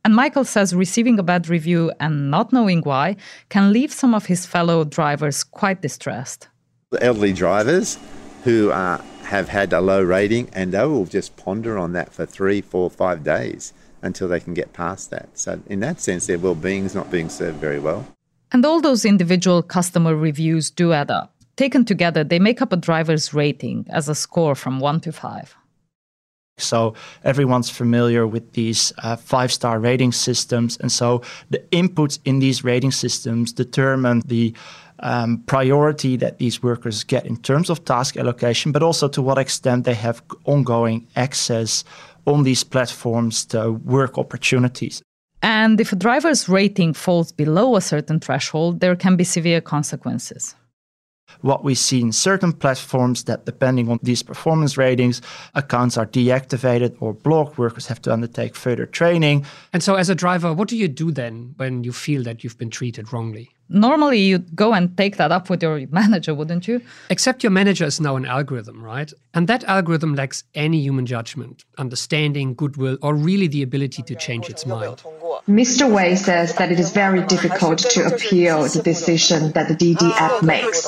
[0.04, 3.16] And Michael says receiving a bad review and not knowing why
[3.48, 6.48] can leave some of his fellow drivers quite distressed.
[6.90, 7.96] The elderly drivers
[8.42, 9.00] who are
[9.32, 12.90] have had a low rating and they will just ponder on that for three, four,
[12.90, 15.30] five days until they can get past that.
[15.38, 18.06] So, in that sense, their well being is not being served very well.
[18.52, 21.34] And all those individual customer reviews do add up.
[21.56, 25.56] Taken together, they make up a driver's rating as a score from one to five.
[26.58, 30.76] So everyone's familiar with these uh, five star rating systems.
[30.76, 34.54] And so the inputs in these rating systems determine the
[35.02, 39.38] um, priority that these workers get in terms of task allocation, but also to what
[39.38, 41.84] extent they have ongoing access
[42.26, 45.02] on these platforms to work opportunities.
[45.42, 50.54] And if a driver's rating falls below a certain threshold, there can be severe consequences.
[51.40, 55.22] What we see in certain platforms that depending on these performance ratings,
[55.54, 59.46] accounts are deactivated or blocked, workers have to undertake further training.
[59.72, 62.58] And so as a driver, what do you do then when you feel that you've
[62.58, 63.50] been treated wrongly?
[63.72, 66.82] Normally, you'd go and take that up with your manager, wouldn't you?
[67.08, 69.10] Except your manager is now an algorithm, right?
[69.34, 74.50] And that algorithm lacks any human judgment, understanding, goodwill, or really the ability to change
[74.50, 75.02] its mind.
[75.48, 75.90] Mr.
[75.90, 80.42] Wei says that it is very difficult to appeal the decision that the DiDi app
[80.42, 80.86] makes.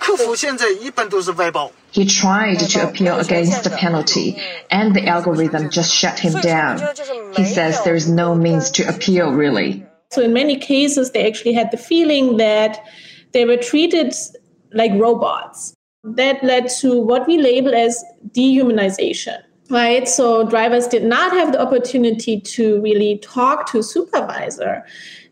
[0.00, 0.24] 客服。
[0.24, 1.08] 嗯，客服客服他也没办
[1.52, 1.70] 法。
[1.92, 4.36] he tried to appeal against the penalty,
[4.70, 6.78] and the algorithm just shut him down.
[7.34, 9.82] He says there is no means to appeal, really.
[10.10, 12.80] So, in many cases, they actually had the feeling that
[13.32, 14.14] they were treated
[14.72, 15.72] like robots.
[16.04, 19.38] That led to what we label as dehumanization.
[19.68, 24.84] Right, so drivers did not have the opportunity to really talk to a supervisor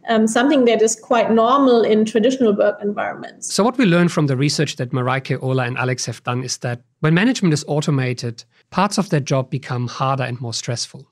[0.09, 3.53] um, something that is quite normal in traditional work environments.
[3.53, 6.57] So, what we learned from the research that Mareike, Ola, and Alex have done is
[6.57, 11.07] that when management is automated, parts of their job become harder and more stressful.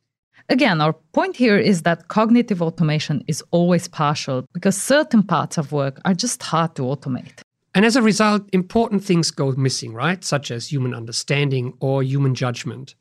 [0.50, 5.72] Again, our point here is that cognitive automation is always partial because certain parts of
[5.72, 7.42] work are just hard to automate.
[7.76, 10.24] And as a result, important things go missing, right?
[10.24, 12.96] Such as human understanding or human judgment.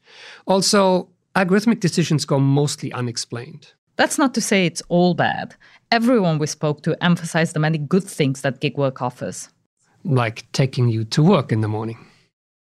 [0.47, 3.73] Also, algorithmic decisions go mostly unexplained.
[3.97, 5.55] That's not to say it's all bad.
[5.93, 9.49] Everyone we spoke to emphasized the many good things that gig work offers.
[10.05, 11.99] Like taking you to work in the morning.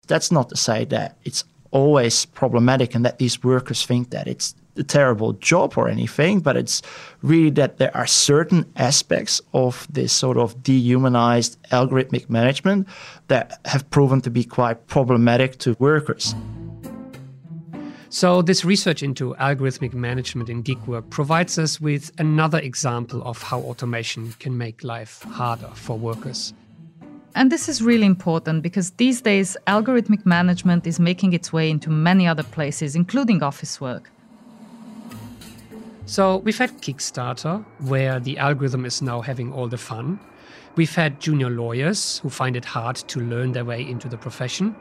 [0.07, 4.55] That's not to say that it's always problematic and that these workers think that it's
[4.75, 6.81] a terrible job or anything, but it's
[7.21, 12.87] really that there are certain aspects of this sort of dehumanized algorithmic management
[13.27, 16.35] that have proven to be quite problematic to workers.
[18.09, 23.41] So, this research into algorithmic management in gig work provides us with another example of
[23.43, 26.53] how automation can make life harder for workers.
[27.35, 31.89] And this is really important because these days algorithmic management is making its way into
[31.89, 34.09] many other places, including office work.
[36.05, 40.17] So, we've had Kickstarter, where the algorithm is now having all the fun.
[40.77, 44.77] We've had junior lawyers who find it hard to learn their way into the profession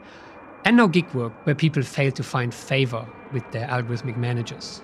[0.67, 4.81] and now gig work, where people fail to find favor with their algorithmic managers.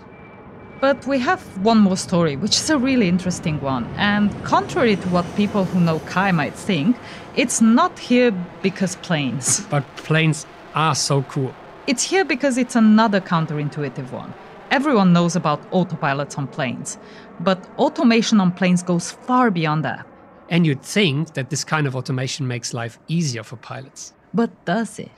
[0.79, 3.83] But we have one more story, which is a really interesting one.
[3.97, 6.95] And contrary to what people who know Kai might think,
[7.35, 8.31] it's not here
[8.61, 9.59] because planes.
[9.69, 11.53] But planes are so cool.
[11.85, 14.33] It's here because it's another counterintuitive one.
[14.71, 16.97] Everyone knows about autopilots on planes,
[17.41, 20.07] but automation on planes goes far beyond that.
[20.49, 24.13] And you'd think that this kind of automation makes life easier for pilots.
[24.33, 25.11] But does it?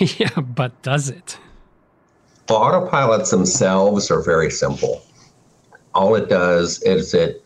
[0.18, 1.38] yeah, but does it?
[2.46, 5.02] The autopilots themselves are very simple.
[5.94, 7.44] All it does is it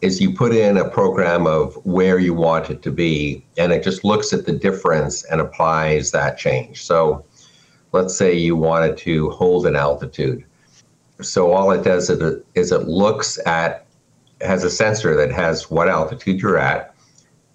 [0.00, 3.82] is you put in a program of where you want it to be, and it
[3.82, 6.84] just looks at the difference and applies that change.
[6.84, 7.24] So
[7.92, 10.44] let's say you wanted to hold an altitude.
[11.20, 13.86] So all it does is it, is it looks at
[14.40, 16.94] has a sensor that has what altitude you're at,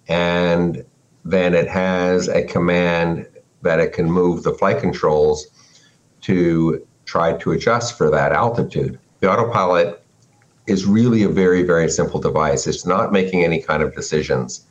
[0.06, 0.84] and
[1.24, 3.26] then it has a command
[3.62, 5.46] that it can move the flight controls
[6.20, 8.98] to try to adjust for that altitude.
[9.20, 10.02] The autopilot
[10.66, 12.66] is really a very, very simple device.
[12.66, 14.66] It's not making any kind of decisions.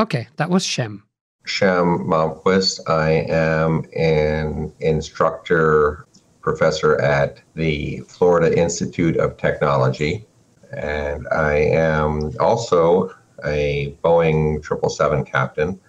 [0.00, 1.04] Okay, that was Shem.
[1.44, 2.80] Shem Malmquist.
[2.88, 6.06] I am an instructor
[6.40, 10.26] professor at the Florida Institute of Technology.
[10.72, 13.10] And I am also
[13.44, 15.80] a Boeing 777 captain.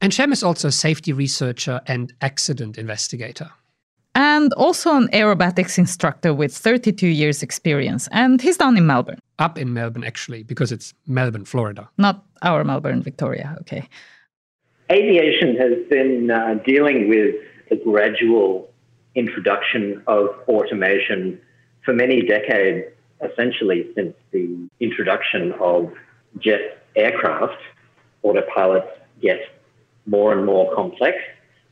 [0.00, 3.50] And Shem is also a safety researcher and accident investigator.
[4.14, 8.08] And also an aerobatics instructor with 32 years' experience.
[8.10, 9.18] And he's down in Melbourne.
[9.38, 11.88] Up in Melbourne, actually, because it's Melbourne, Florida.
[11.98, 13.56] Not our Melbourne, Victoria.
[13.60, 13.88] Okay.
[14.90, 17.36] Aviation has been uh, dealing with
[17.70, 18.68] the gradual
[19.14, 21.40] introduction of automation
[21.84, 22.86] for many decades,
[23.22, 25.92] essentially since the introduction of
[26.38, 27.60] jet aircraft,
[28.24, 28.90] autopilots
[29.20, 29.40] get
[30.06, 31.18] more and more complex.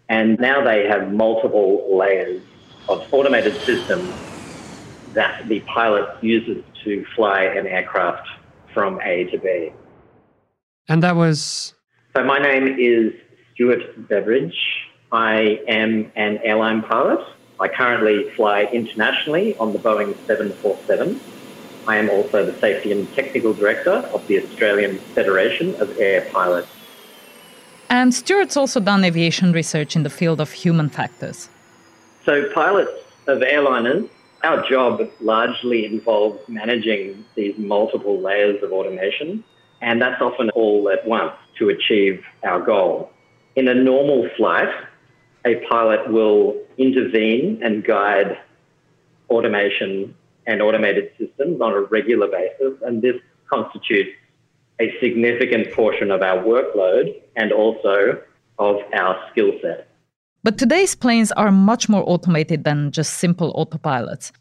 [0.09, 2.43] And now they have multiple layers
[2.89, 4.13] of automated systems
[5.15, 8.29] that the pilot uses to fly an aircraft
[8.73, 9.73] from A to B.
[10.89, 11.75] And that was?
[12.17, 13.13] So, my name is
[13.55, 14.57] Stuart Beveridge.
[15.13, 17.25] I am an airline pilot.
[17.59, 21.21] I currently fly internationally on the Boeing 747
[21.91, 26.69] I am also the Safety and Technical Director of the Australian Federation of Air Pilots.
[27.89, 31.49] And Stuart's also done aviation research in the field of human factors.
[32.25, 32.93] So, pilots
[33.27, 34.09] of airliners
[34.45, 39.43] Our job largely involves managing these multiple layers of automation,
[39.83, 43.11] and that's often all at once to achieve our goal.
[43.57, 44.73] In a normal flight,
[45.45, 48.39] a pilot will intervene and guide
[49.29, 50.15] automation
[50.51, 53.15] and automated systems on a regular basis, and this
[53.49, 54.11] constitutes
[54.81, 58.21] a significant portion of our workload and also
[58.59, 59.89] of our skill set.
[60.43, 64.33] But today's planes are much more automated than just simple autopilots.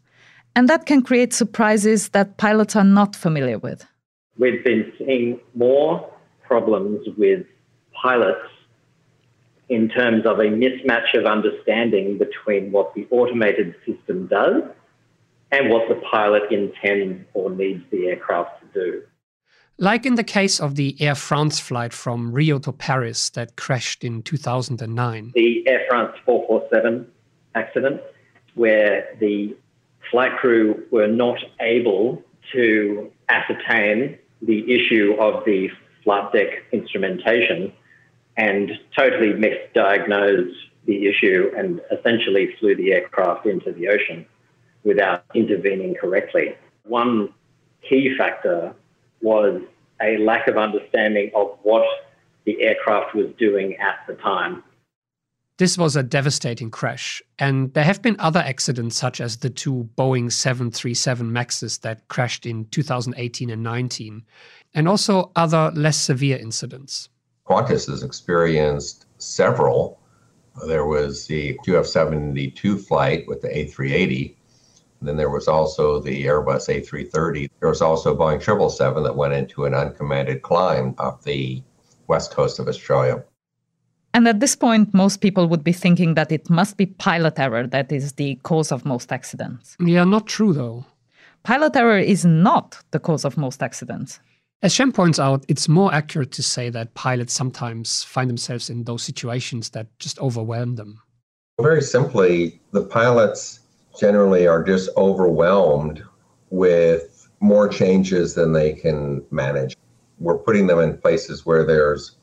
[0.56, 3.86] And that can create surprises that pilots are not familiar with.
[4.38, 6.10] We've been seeing more
[6.42, 7.46] problems with
[8.02, 8.50] pilots
[9.68, 14.64] in terms of a mismatch of understanding between what the automated system does
[15.52, 19.04] and what the pilot intends or needs the aircraft to do.
[19.78, 24.04] Like in the case of the Air France flight from Rio to Paris that crashed
[24.04, 25.32] in 2009.
[25.34, 27.08] The Air France 447
[27.56, 28.02] accident,
[28.56, 29.56] where the
[30.12, 32.22] flight crew were not able
[32.52, 35.70] to ascertain the issue of the
[36.04, 37.72] flight deck instrumentation
[38.36, 44.26] and totally misdiagnosed the issue and essentially flew the aircraft into the ocean
[44.84, 46.56] without intervening correctly.
[46.84, 47.34] One
[47.88, 48.74] key factor
[49.22, 49.62] was
[50.02, 51.86] a lack of understanding of what
[52.46, 54.64] the aircraft was doing at the time.
[55.58, 59.90] This was a devastating crash, and there have been other accidents, such as the two
[59.98, 64.24] Boeing 737 MAXs that crashed in 2018 and 19,
[64.74, 67.10] and also other less severe incidents.
[67.46, 70.00] Qantas has experienced several.
[70.66, 74.36] There was the QF 72 flight with the A380,
[75.08, 77.50] then there was also the Airbus A330.
[77.60, 81.64] There was also Boeing 777 that went into an uncommanded climb off the
[82.08, 83.24] west coast of Australia.
[84.14, 87.68] And at this point, most people would be thinking that it must be pilot error
[87.68, 89.78] that is the cause of most accidents.
[89.80, 90.86] Yeah, not true though.
[91.44, 94.20] Pilot error is not the cause of most accidents.
[94.62, 98.84] As Shem points out, it's more accurate to say that pilots sometimes find themselves in
[98.84, 101.02] those situations that just overwhelm them.
[101.62, 103.62] Very simply, the pilots
[103.98, 106.04] generally are just overwhelmed
[106.50, 109.76] with more changes than they can manage.
[110.20, 112.18] We're putting them in places where there's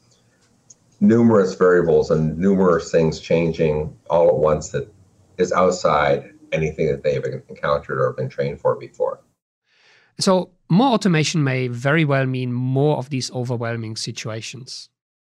[1.00, 4.92] numerous variables and numerous things changing all at once that
[5.38, 9.20] is outside anything that they've encountered or been trained for before.
[10.18, 14.88] So, more automation may very well mean more of these overwhelming situations.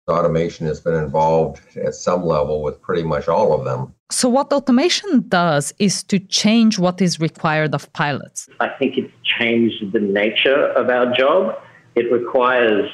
[0.08, 3.92] Automation has been involved at some level with pretty much all of them.
[4.10, 8.48] So, what automation does is to change what is required of pilots.
[8.60, 11.56] I think it's changed the nature of our job.
[11.96, 12.88] It requires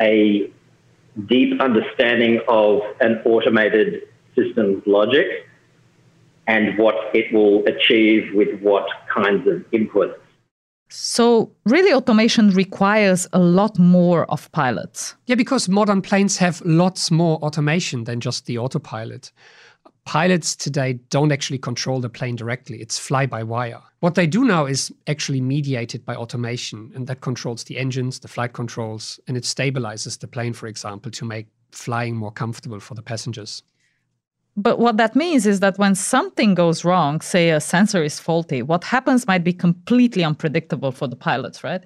[0.00, 0.48] a
[1.26, 4.02] deep understanding of an automated
[4.36, 5.26] system's logic
[6.46, 10.14] and what it will achieve with what kinds of inputs.
[10.88, 15.16] So, really, automation requires a lot more of pilots.
[15.26, 19.32] Yeah, because modern planes have lots more automation than just the autopilot.
[20.04, 23.80] Pilots today don't actually control the plane directly, it's fly by wire.
[24.00, 28.28] What they do now is actually mediated by automation, and that controls the engines, the
[28.28, 32.94] flight controls, and it stabilizes the plane, for example, to make flying more comfortable for
[32.94, 33.62] the passengers.
[34.56, 38.60] But what that means is that when something goes wrong, say a sensor is faulty,
[38.60, 41.84] what happens might be completely unpredictable for the pilots, right?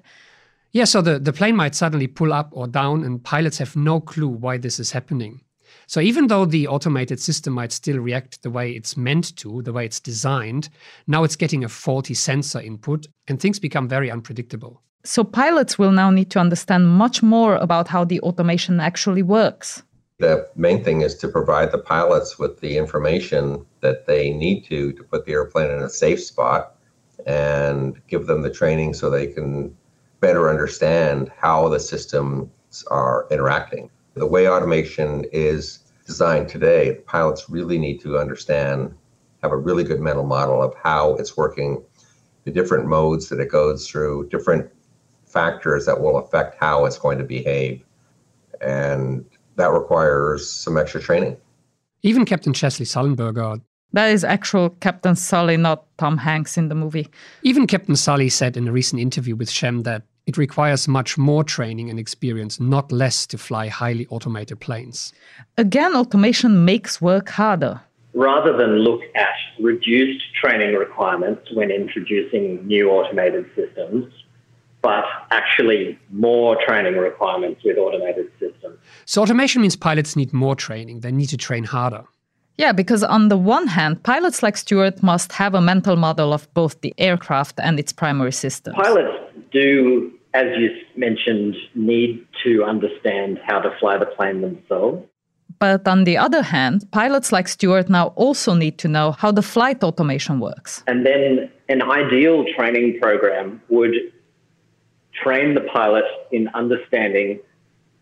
[0.71, 4.01] Yeah, so the, the plane might suddenly pull up or down, and pilots have no
[4.01, 5.41] clue why this is happening.
[5.85, 9.73] So even though the automated system might still react the way it's meant to, the
[9.73, 10.69] way it's designed,
[11.05, 14.81] now it's getting a faulty sensor input, and things become very unpredictable.
[15.03, 19.83] So pilots will now need to understand much more about how the automation actually works.
[20.19, 24.91] The main thing is to provide the pilots with the information that they need to
[24.93, 26.75] to put the airplane in a safe spot
[27.25, 29.75] and give them the training so they can
[30.19, 32.49] better understand how the systems
[32.87, 33.89] are interacting.
[34.17, 38.93] The way automation is designed today, pilots really need to understand,
[39.43, 41.83] have a really good mental model of how it's working,
[42.45, 44.69] the different modes that it goes through, different
[45.25, 47.83] factors that will affect how it's going to behave.
[48.61, 49.25] And
[49.57, 51.37] that requires some extra training.
[52.03, 53.61] Even Captain Chesley Sullenberger.
[53.93, 57.07] That is actual Captain Sully, not Tom Hanks in the movie.
[57.43, 61.43] Even Captain Sully said in a recent interview with Shem that it requires much more
[61.43, 65.13] training and experience, not less, to fly highly automated planes.
[65.57, 67.81] Again, automation makes work harder.
[68.13, 74.13] Rather than look at reduced training requirements when introducing new automated systems,
[74.81, 78.77] but actually more training requirements with automated systems.
[79.05, 82.03] So, automation means pilots need more training, they need to train harder.
[82.57, 86.51] Yeah, because on the one hand, pilots like Stuart must have a mental model of
[86.55, 88.73] both the aircraft and its primary system.
[88.73, 95.03] Pilots do, as you mentioned, need to understand how to fly the plane themselves.
[95.59, 99.41] But on the other hand, pilots like Stuart now also need to know how the
[99.41, 100.83] flight automation works.
[100.85, 103.95] And then an ideal training program would
[105.23, 107.39] train the pilot in understanding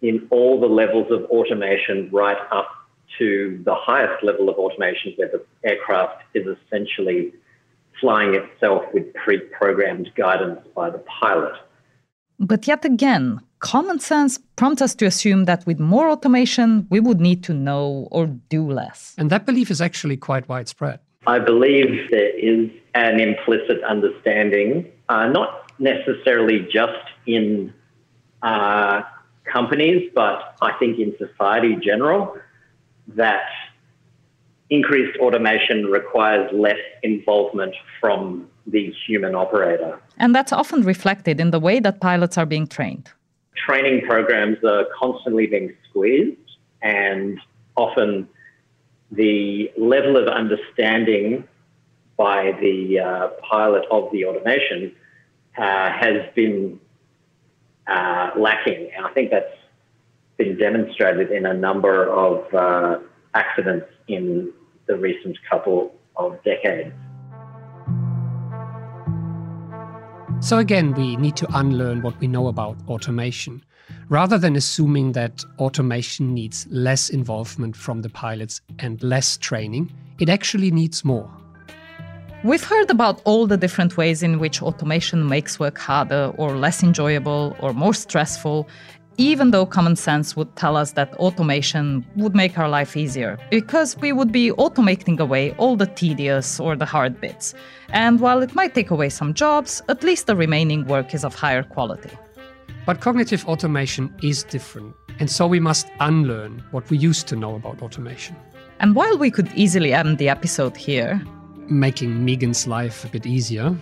[0.02, 2.70] in all the levels of automation right up
[3.18, 7.32] to the highest level of automation where the aircraft is essentially
[8.02, 11.54] flying itself with pre-programmed guidance by the pilot.
[12.40, 17.20] But yet again, common sense prompts us to assume that with more automation, we would
[17.20, 19.16] need to know or do less.
[19.18, 21.00] And that belief is actually quite widespread.
[21.28, 27.74] I believe there is an implicit understanding, uh, not necessarily just in
[28.44, 29.02] uh,
[29.46, 32.38] companies, but I think in society in general,
[33.08, 33.48] that
[34.70, 40.00] increased automation requires less involvement from the human operator.
[40.18, 43.12] And that's often reflected in the way that pilots are being trained.
[43.56, 46.38] Training programs are constantly being squeezed,
[46.82, 47.40] and
[47.76, 48.28] often
[49.12, 51.48] the level of understanding
[52.18, 54.92] by the uh, pilot of the automation
[55.58, 56.80] uh, has been
[57.88, 58.90] uh, lacking.
[58.96, 59.56] And I think that's
[60.38, 63.00] been demonstrated in a number of uh,
[63.34, 64.52] accidents in
[64.88, 66.94] the recent couple of decades.
[70.46, 73.66] So, again, we need to unlearn what we know about automation.
[74.10, 80.30] Rather than assuming that automation needs less involvement from the pilots and less training, it
[80.30, 81.28] actually needs more.
[82.44, 86.84] We've heard about all the different ways in which automation makes work harder or less
[86.84, 88.68] enjoyable or more stressful,
[89.18, 93.98] even though common sense would tell us that automation would make our life easier, because
[93.98, 97.54] we would be automating away all the tedious or the hard bits.
[97.90, 101.36] And while it might take away some jobs, at least the remaining work is of
[101.36, 102.12] higher quality.
[102.86, 107.56] But cognitive automation is different, and so we must unlearn what we used to know
[107.56, 108.36] about automation.
[108.80, 111.22] And while we could easily end the episode here,
[111.70, 113.76] making Megan's life a bit easier,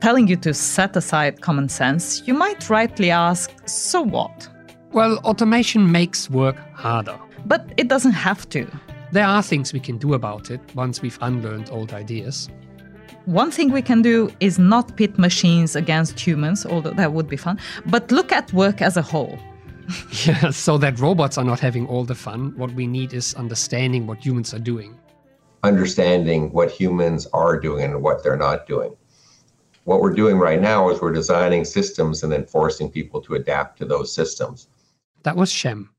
[0.00, 4.48] telling you to set aside common sense, you might rightly ask, so what?
[4.92, 7.18] Well, automation makes work harder.
[7.44, 8.66] But it doesn't have to.
[9.12, 12.48] There are things we can do about it once we've unlearned old ideas.
[13.26, 17.36] One thing we can do is not pit machines against humans, although that would be
[17.36, 19.38] fun, but look at work as a whole.
[20.24, 22.54] yeah, so that robots are not having all the fun.
[22.56, 24.98] What we need is understanding what humans are doing.
[25.62, 28.96] Understanding what humans are doing and what they're not doing.
[29.84, 33.78] What we're doing right now is we're designing systems and then forcing people to adapt
[33.78, 34.68] to those systems.
[35.22, 35.90] That was Shem.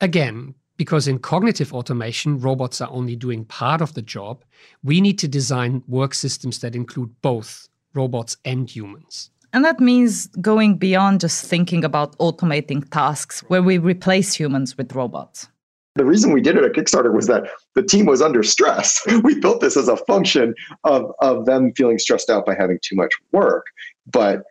[0.00, 4.44] Again, because in cognitive automation, robots are only doing part of the job,
[4.82, 9.30] we need to design work systems that include both robots and humans.
[9.52, 14.94] And that means going beyond just thinking about automating tasks where we replace humans with
[14.94, 15.48] robots.
[15.96, 19.04] The reason we did it at Kickstarter was that the team was under stress.
[19.24, 20.54] We built this as a function
[20.84, 23.66] of, of them feeling stressed out by having too much work.
[24.06, 24.44] But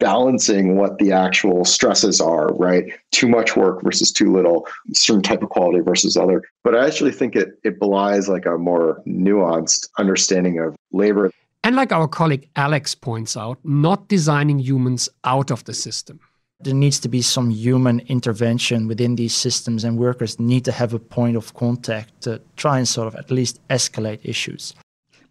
[0.00, 2.92] balancing what the actual stresses are, right?
[3.12, 6.42] Too much work versus too little, certain type of quality versus other.
[6.62, 11.30] But I actually think it it belies like a more nuanced understanding of labor.
[11.62, 16.20] And like our colleague Alex points out, not designing humans out of the system.
[16.60, 20.94] There needs to be some human intervention within these systems, and workers need to have
[20.94, 24.74] a point of contact to try and sort of at least escalate issues.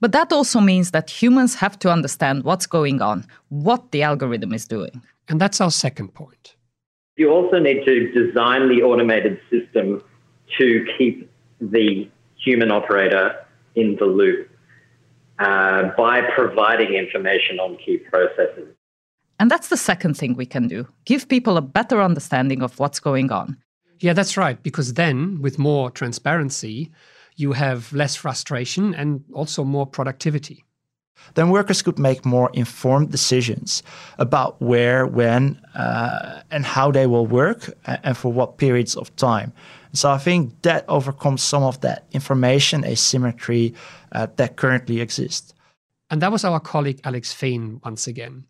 [0.03, 4.51] But that also means that humans have to understand what's going on, what the algorithm
[4.51, 5.01] is doing.
[5.29, 6.57] And that's our second point.
[7.15, 10.03] You also need to design the automated system
[10.57, 11.31] to keep
[11.61, 13.45] the human operator
[13.75, 14.49] in the loop
[15.39, 18.75] uh, by providing information on key processes.
[19.39, 22.99] And that's the second thing we can do give people a better understanding of what's
[22.99, 23.55] going on.
[24.01, 24.61] Yeah, that's right.
[24.61, 26.91] Because then, with more transparency,
[27.35, 30.63] you have less frustration and also more productivity.
[31.35, 33.83] Then workers could make more informed decisions
[34.19, 39.53] about where, when, uh, and how they will work and for what periods of time.
[39.93, 43.73] So I think that overcomes some of that information asymmetry
[44.11, 45.53] uh, that currently exists.
[46.09, 48.45] And that was our colleague Alex Veen once again.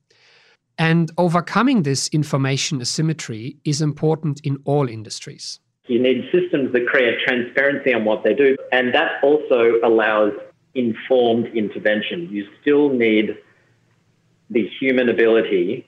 [0.78, 5.60] And overcoming this information asymmetry is important in all industries.
[5.88, 8.56] You need systems that create transparency on what they do.
[8.72, 10.34] And that also allows
[10.76, 12.30] informed intervention.
[12.30, 13.38] You still need
[14.50, 15.88] the human ability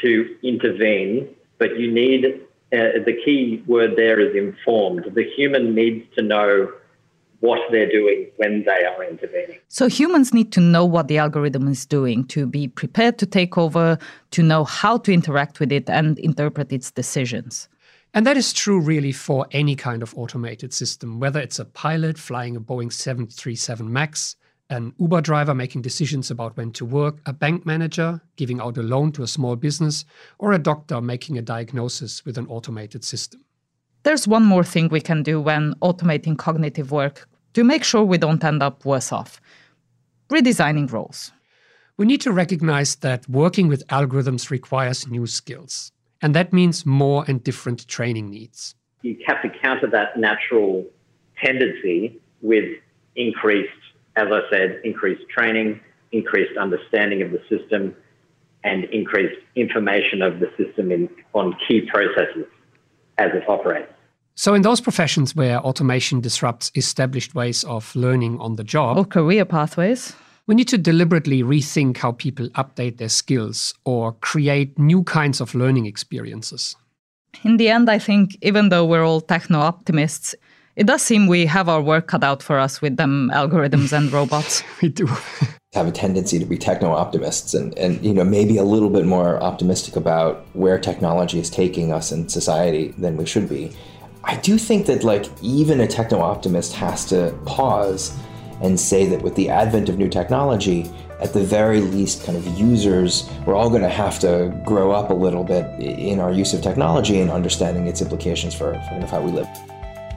[0.00, 1.28] to intervene,
[1.58, 2.24] but you need
[2.72, 5.04] uh, the key word there is informed.
[5.14, 6.72] The human needs to know
[7.40, 9.58] what they're doing when they are intervening.
[9.68, 13.58] So humans need to know what the algorithm is doing to be prepared to take
[13.58, 13.98] over,
[14.30, 17.68] to know how to interact with it and interpret its decisions.
[18.14, 22.18] And that is true really for any kind of automated system, whether it's a pilot
[22.18, 24.36] flying a Boeing 737 MAX,
[24.68, 28.82] an Uber driver making decisions about when to work, a bank manager giving out a
[28.82, 30.04] loan to a small business,
[30.38, 33.44] or a doctor making a diagnosis with an automated system.
[34.02, 38.18] There's one more thing we can do when automating cognitive work to make sure we
[38.18, 39.40] don't end up worse off
[40.30, 41.30] redesigning roles.
[41.98, 45.92] We need to recognize that working with algorithms requires new skills,
[46.22, 48.74] and that means more and different training needs.
[49.02, 50.86] You have to counter that natural
[51.44, 52.64] tendency with
[53.16, 53.70] increased,
[54.16, 55.80] as I said, increased training,
[56.12, 57.94] increased understanding of the system,
[58.64, 62.46] and increased information of the system in, on key processes
[63.18, 63.92] as it operates.
[64.34, 69.04] So, in those professions where automation disrupts established ways of learning on the job, or
[69.04, 70.14] career pathways,
[70.46, 75.54] we need to deliberately rethink how people update their skills or create new kinds of
[75.54, 76.76] learning experiences.
[77.44, 80.34] In the end, I think even though we're all techno optimists,
[80.76, 84.12] it does seem we have our work cut out for us with them algorithms and
[84.18, 84.62] robots.
[84.80, 85.06] we do.
[85.74, 89.06] have a tendency to be techno optimists and, and you know maybe a little bit
[89.06, 93.74] more optimistic about where technology is taking us in society than we should be.
[94.24, 98.14] I do think that like even a techno optimist has to pause
[98.62, 100.90] and say that with the advent of new technology,
[101.20, 105.10] at the very least, kind of users, we're all going to have to grow up
[105.10, 109.04] a little bit in our use of technology and understanding its implications for, for kind
[109.04, 109.48] of how we live.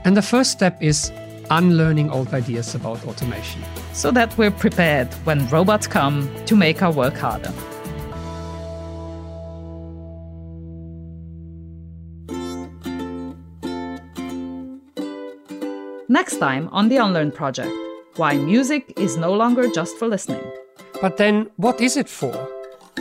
[0.04, 1.12] And the first step is
[1.50, 3.62] unlearning old ideas about automation.
[3.92, 7.52] So that we're prepared when robots come to make our work harder.
[16.08, 17.72] Next time on the Unlearn Project
[18.16, 20.42] why music is no longer just for listening.
[21.02, 22.48] But then, what is it for?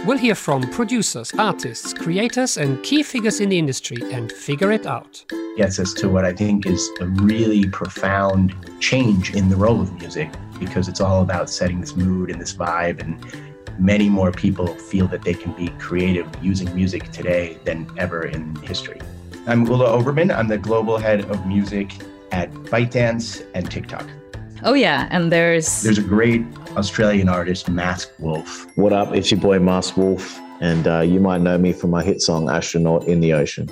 [0.06, 4.86] We'll hear from producers, artists, creators, and key figures in the industry and figure it
[4.86, 5.24] out.
[5.58, 9.94] Gets us to what I think is a really profound change in the role of
[10.00, 13.02] music because it's all about setting this mood and this vibe.
[13.02, 13.18] And
[13.80, 18.56] many more people feel that they can be creative using music today than ever in
[18.58, 19.00] history.
[19.48, 20.36] I'm Ole Obermann.
[20.36, 21.94] I'm the global head of music
[22.32, 24.08] at ByteDance and TikTok.
[24.68, 26.42] Oh yeah, and there's there's a great
[26.76, 28.66] Australian artist, Mask Wolf.
[28.76, 29.14] What up?
[29.14, 32.50] It's your boy Mask Wolf, and uh, you might know me from my hit song
[32.50, 33.70] "Astronaut in the Ocean."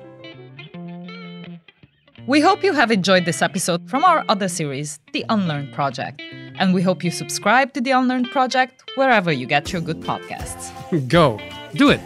[2.25, 6.21] We hope you have enjoyed this episode from our other series, The Unlearn Project.
[6.57, 10.71] And we hope you subscribe to The Unlearn Project wherever you get your good podcasts.
[11.09, 11.37] Go.
[11.73, 11.99] Do it.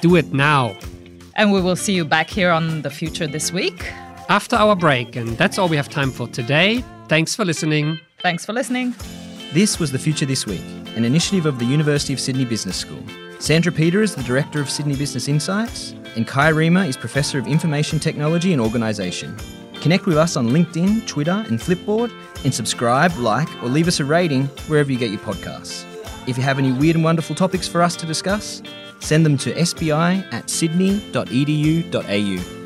[0.00, 0.76] Do it now.
[1.36, 3.92] And we will see you back here on The Future this week.
[4.28, 6.84] After our break, and that's all we have time for today.
[7.06, 8.00] Thanks for listening.
[8.22, 8.96] Thanks for listening.
[9.52, 10.64] This was The Future This Week,
[10.96, 13.04] an initiative of the University of Sydney Business School.
[13.38, 17.46] Sandra Peter is the Director of Sydney Business Insights, and Kai Riemer is Professor of
[17.46, 19.36] Information Technology and Organisation.
[19.80, 22.12] Connect with us on LinkedIn, Twitter, and Flipboard,
[22.44, 25.86] and subscribe, like, or leave us a rating wherever you get your podcasts.
[26.28, 28.62] If you have any weird and wonderful topics for us to discuss,
[29.00, 32.59] send them to sbi at sydney.edu.au.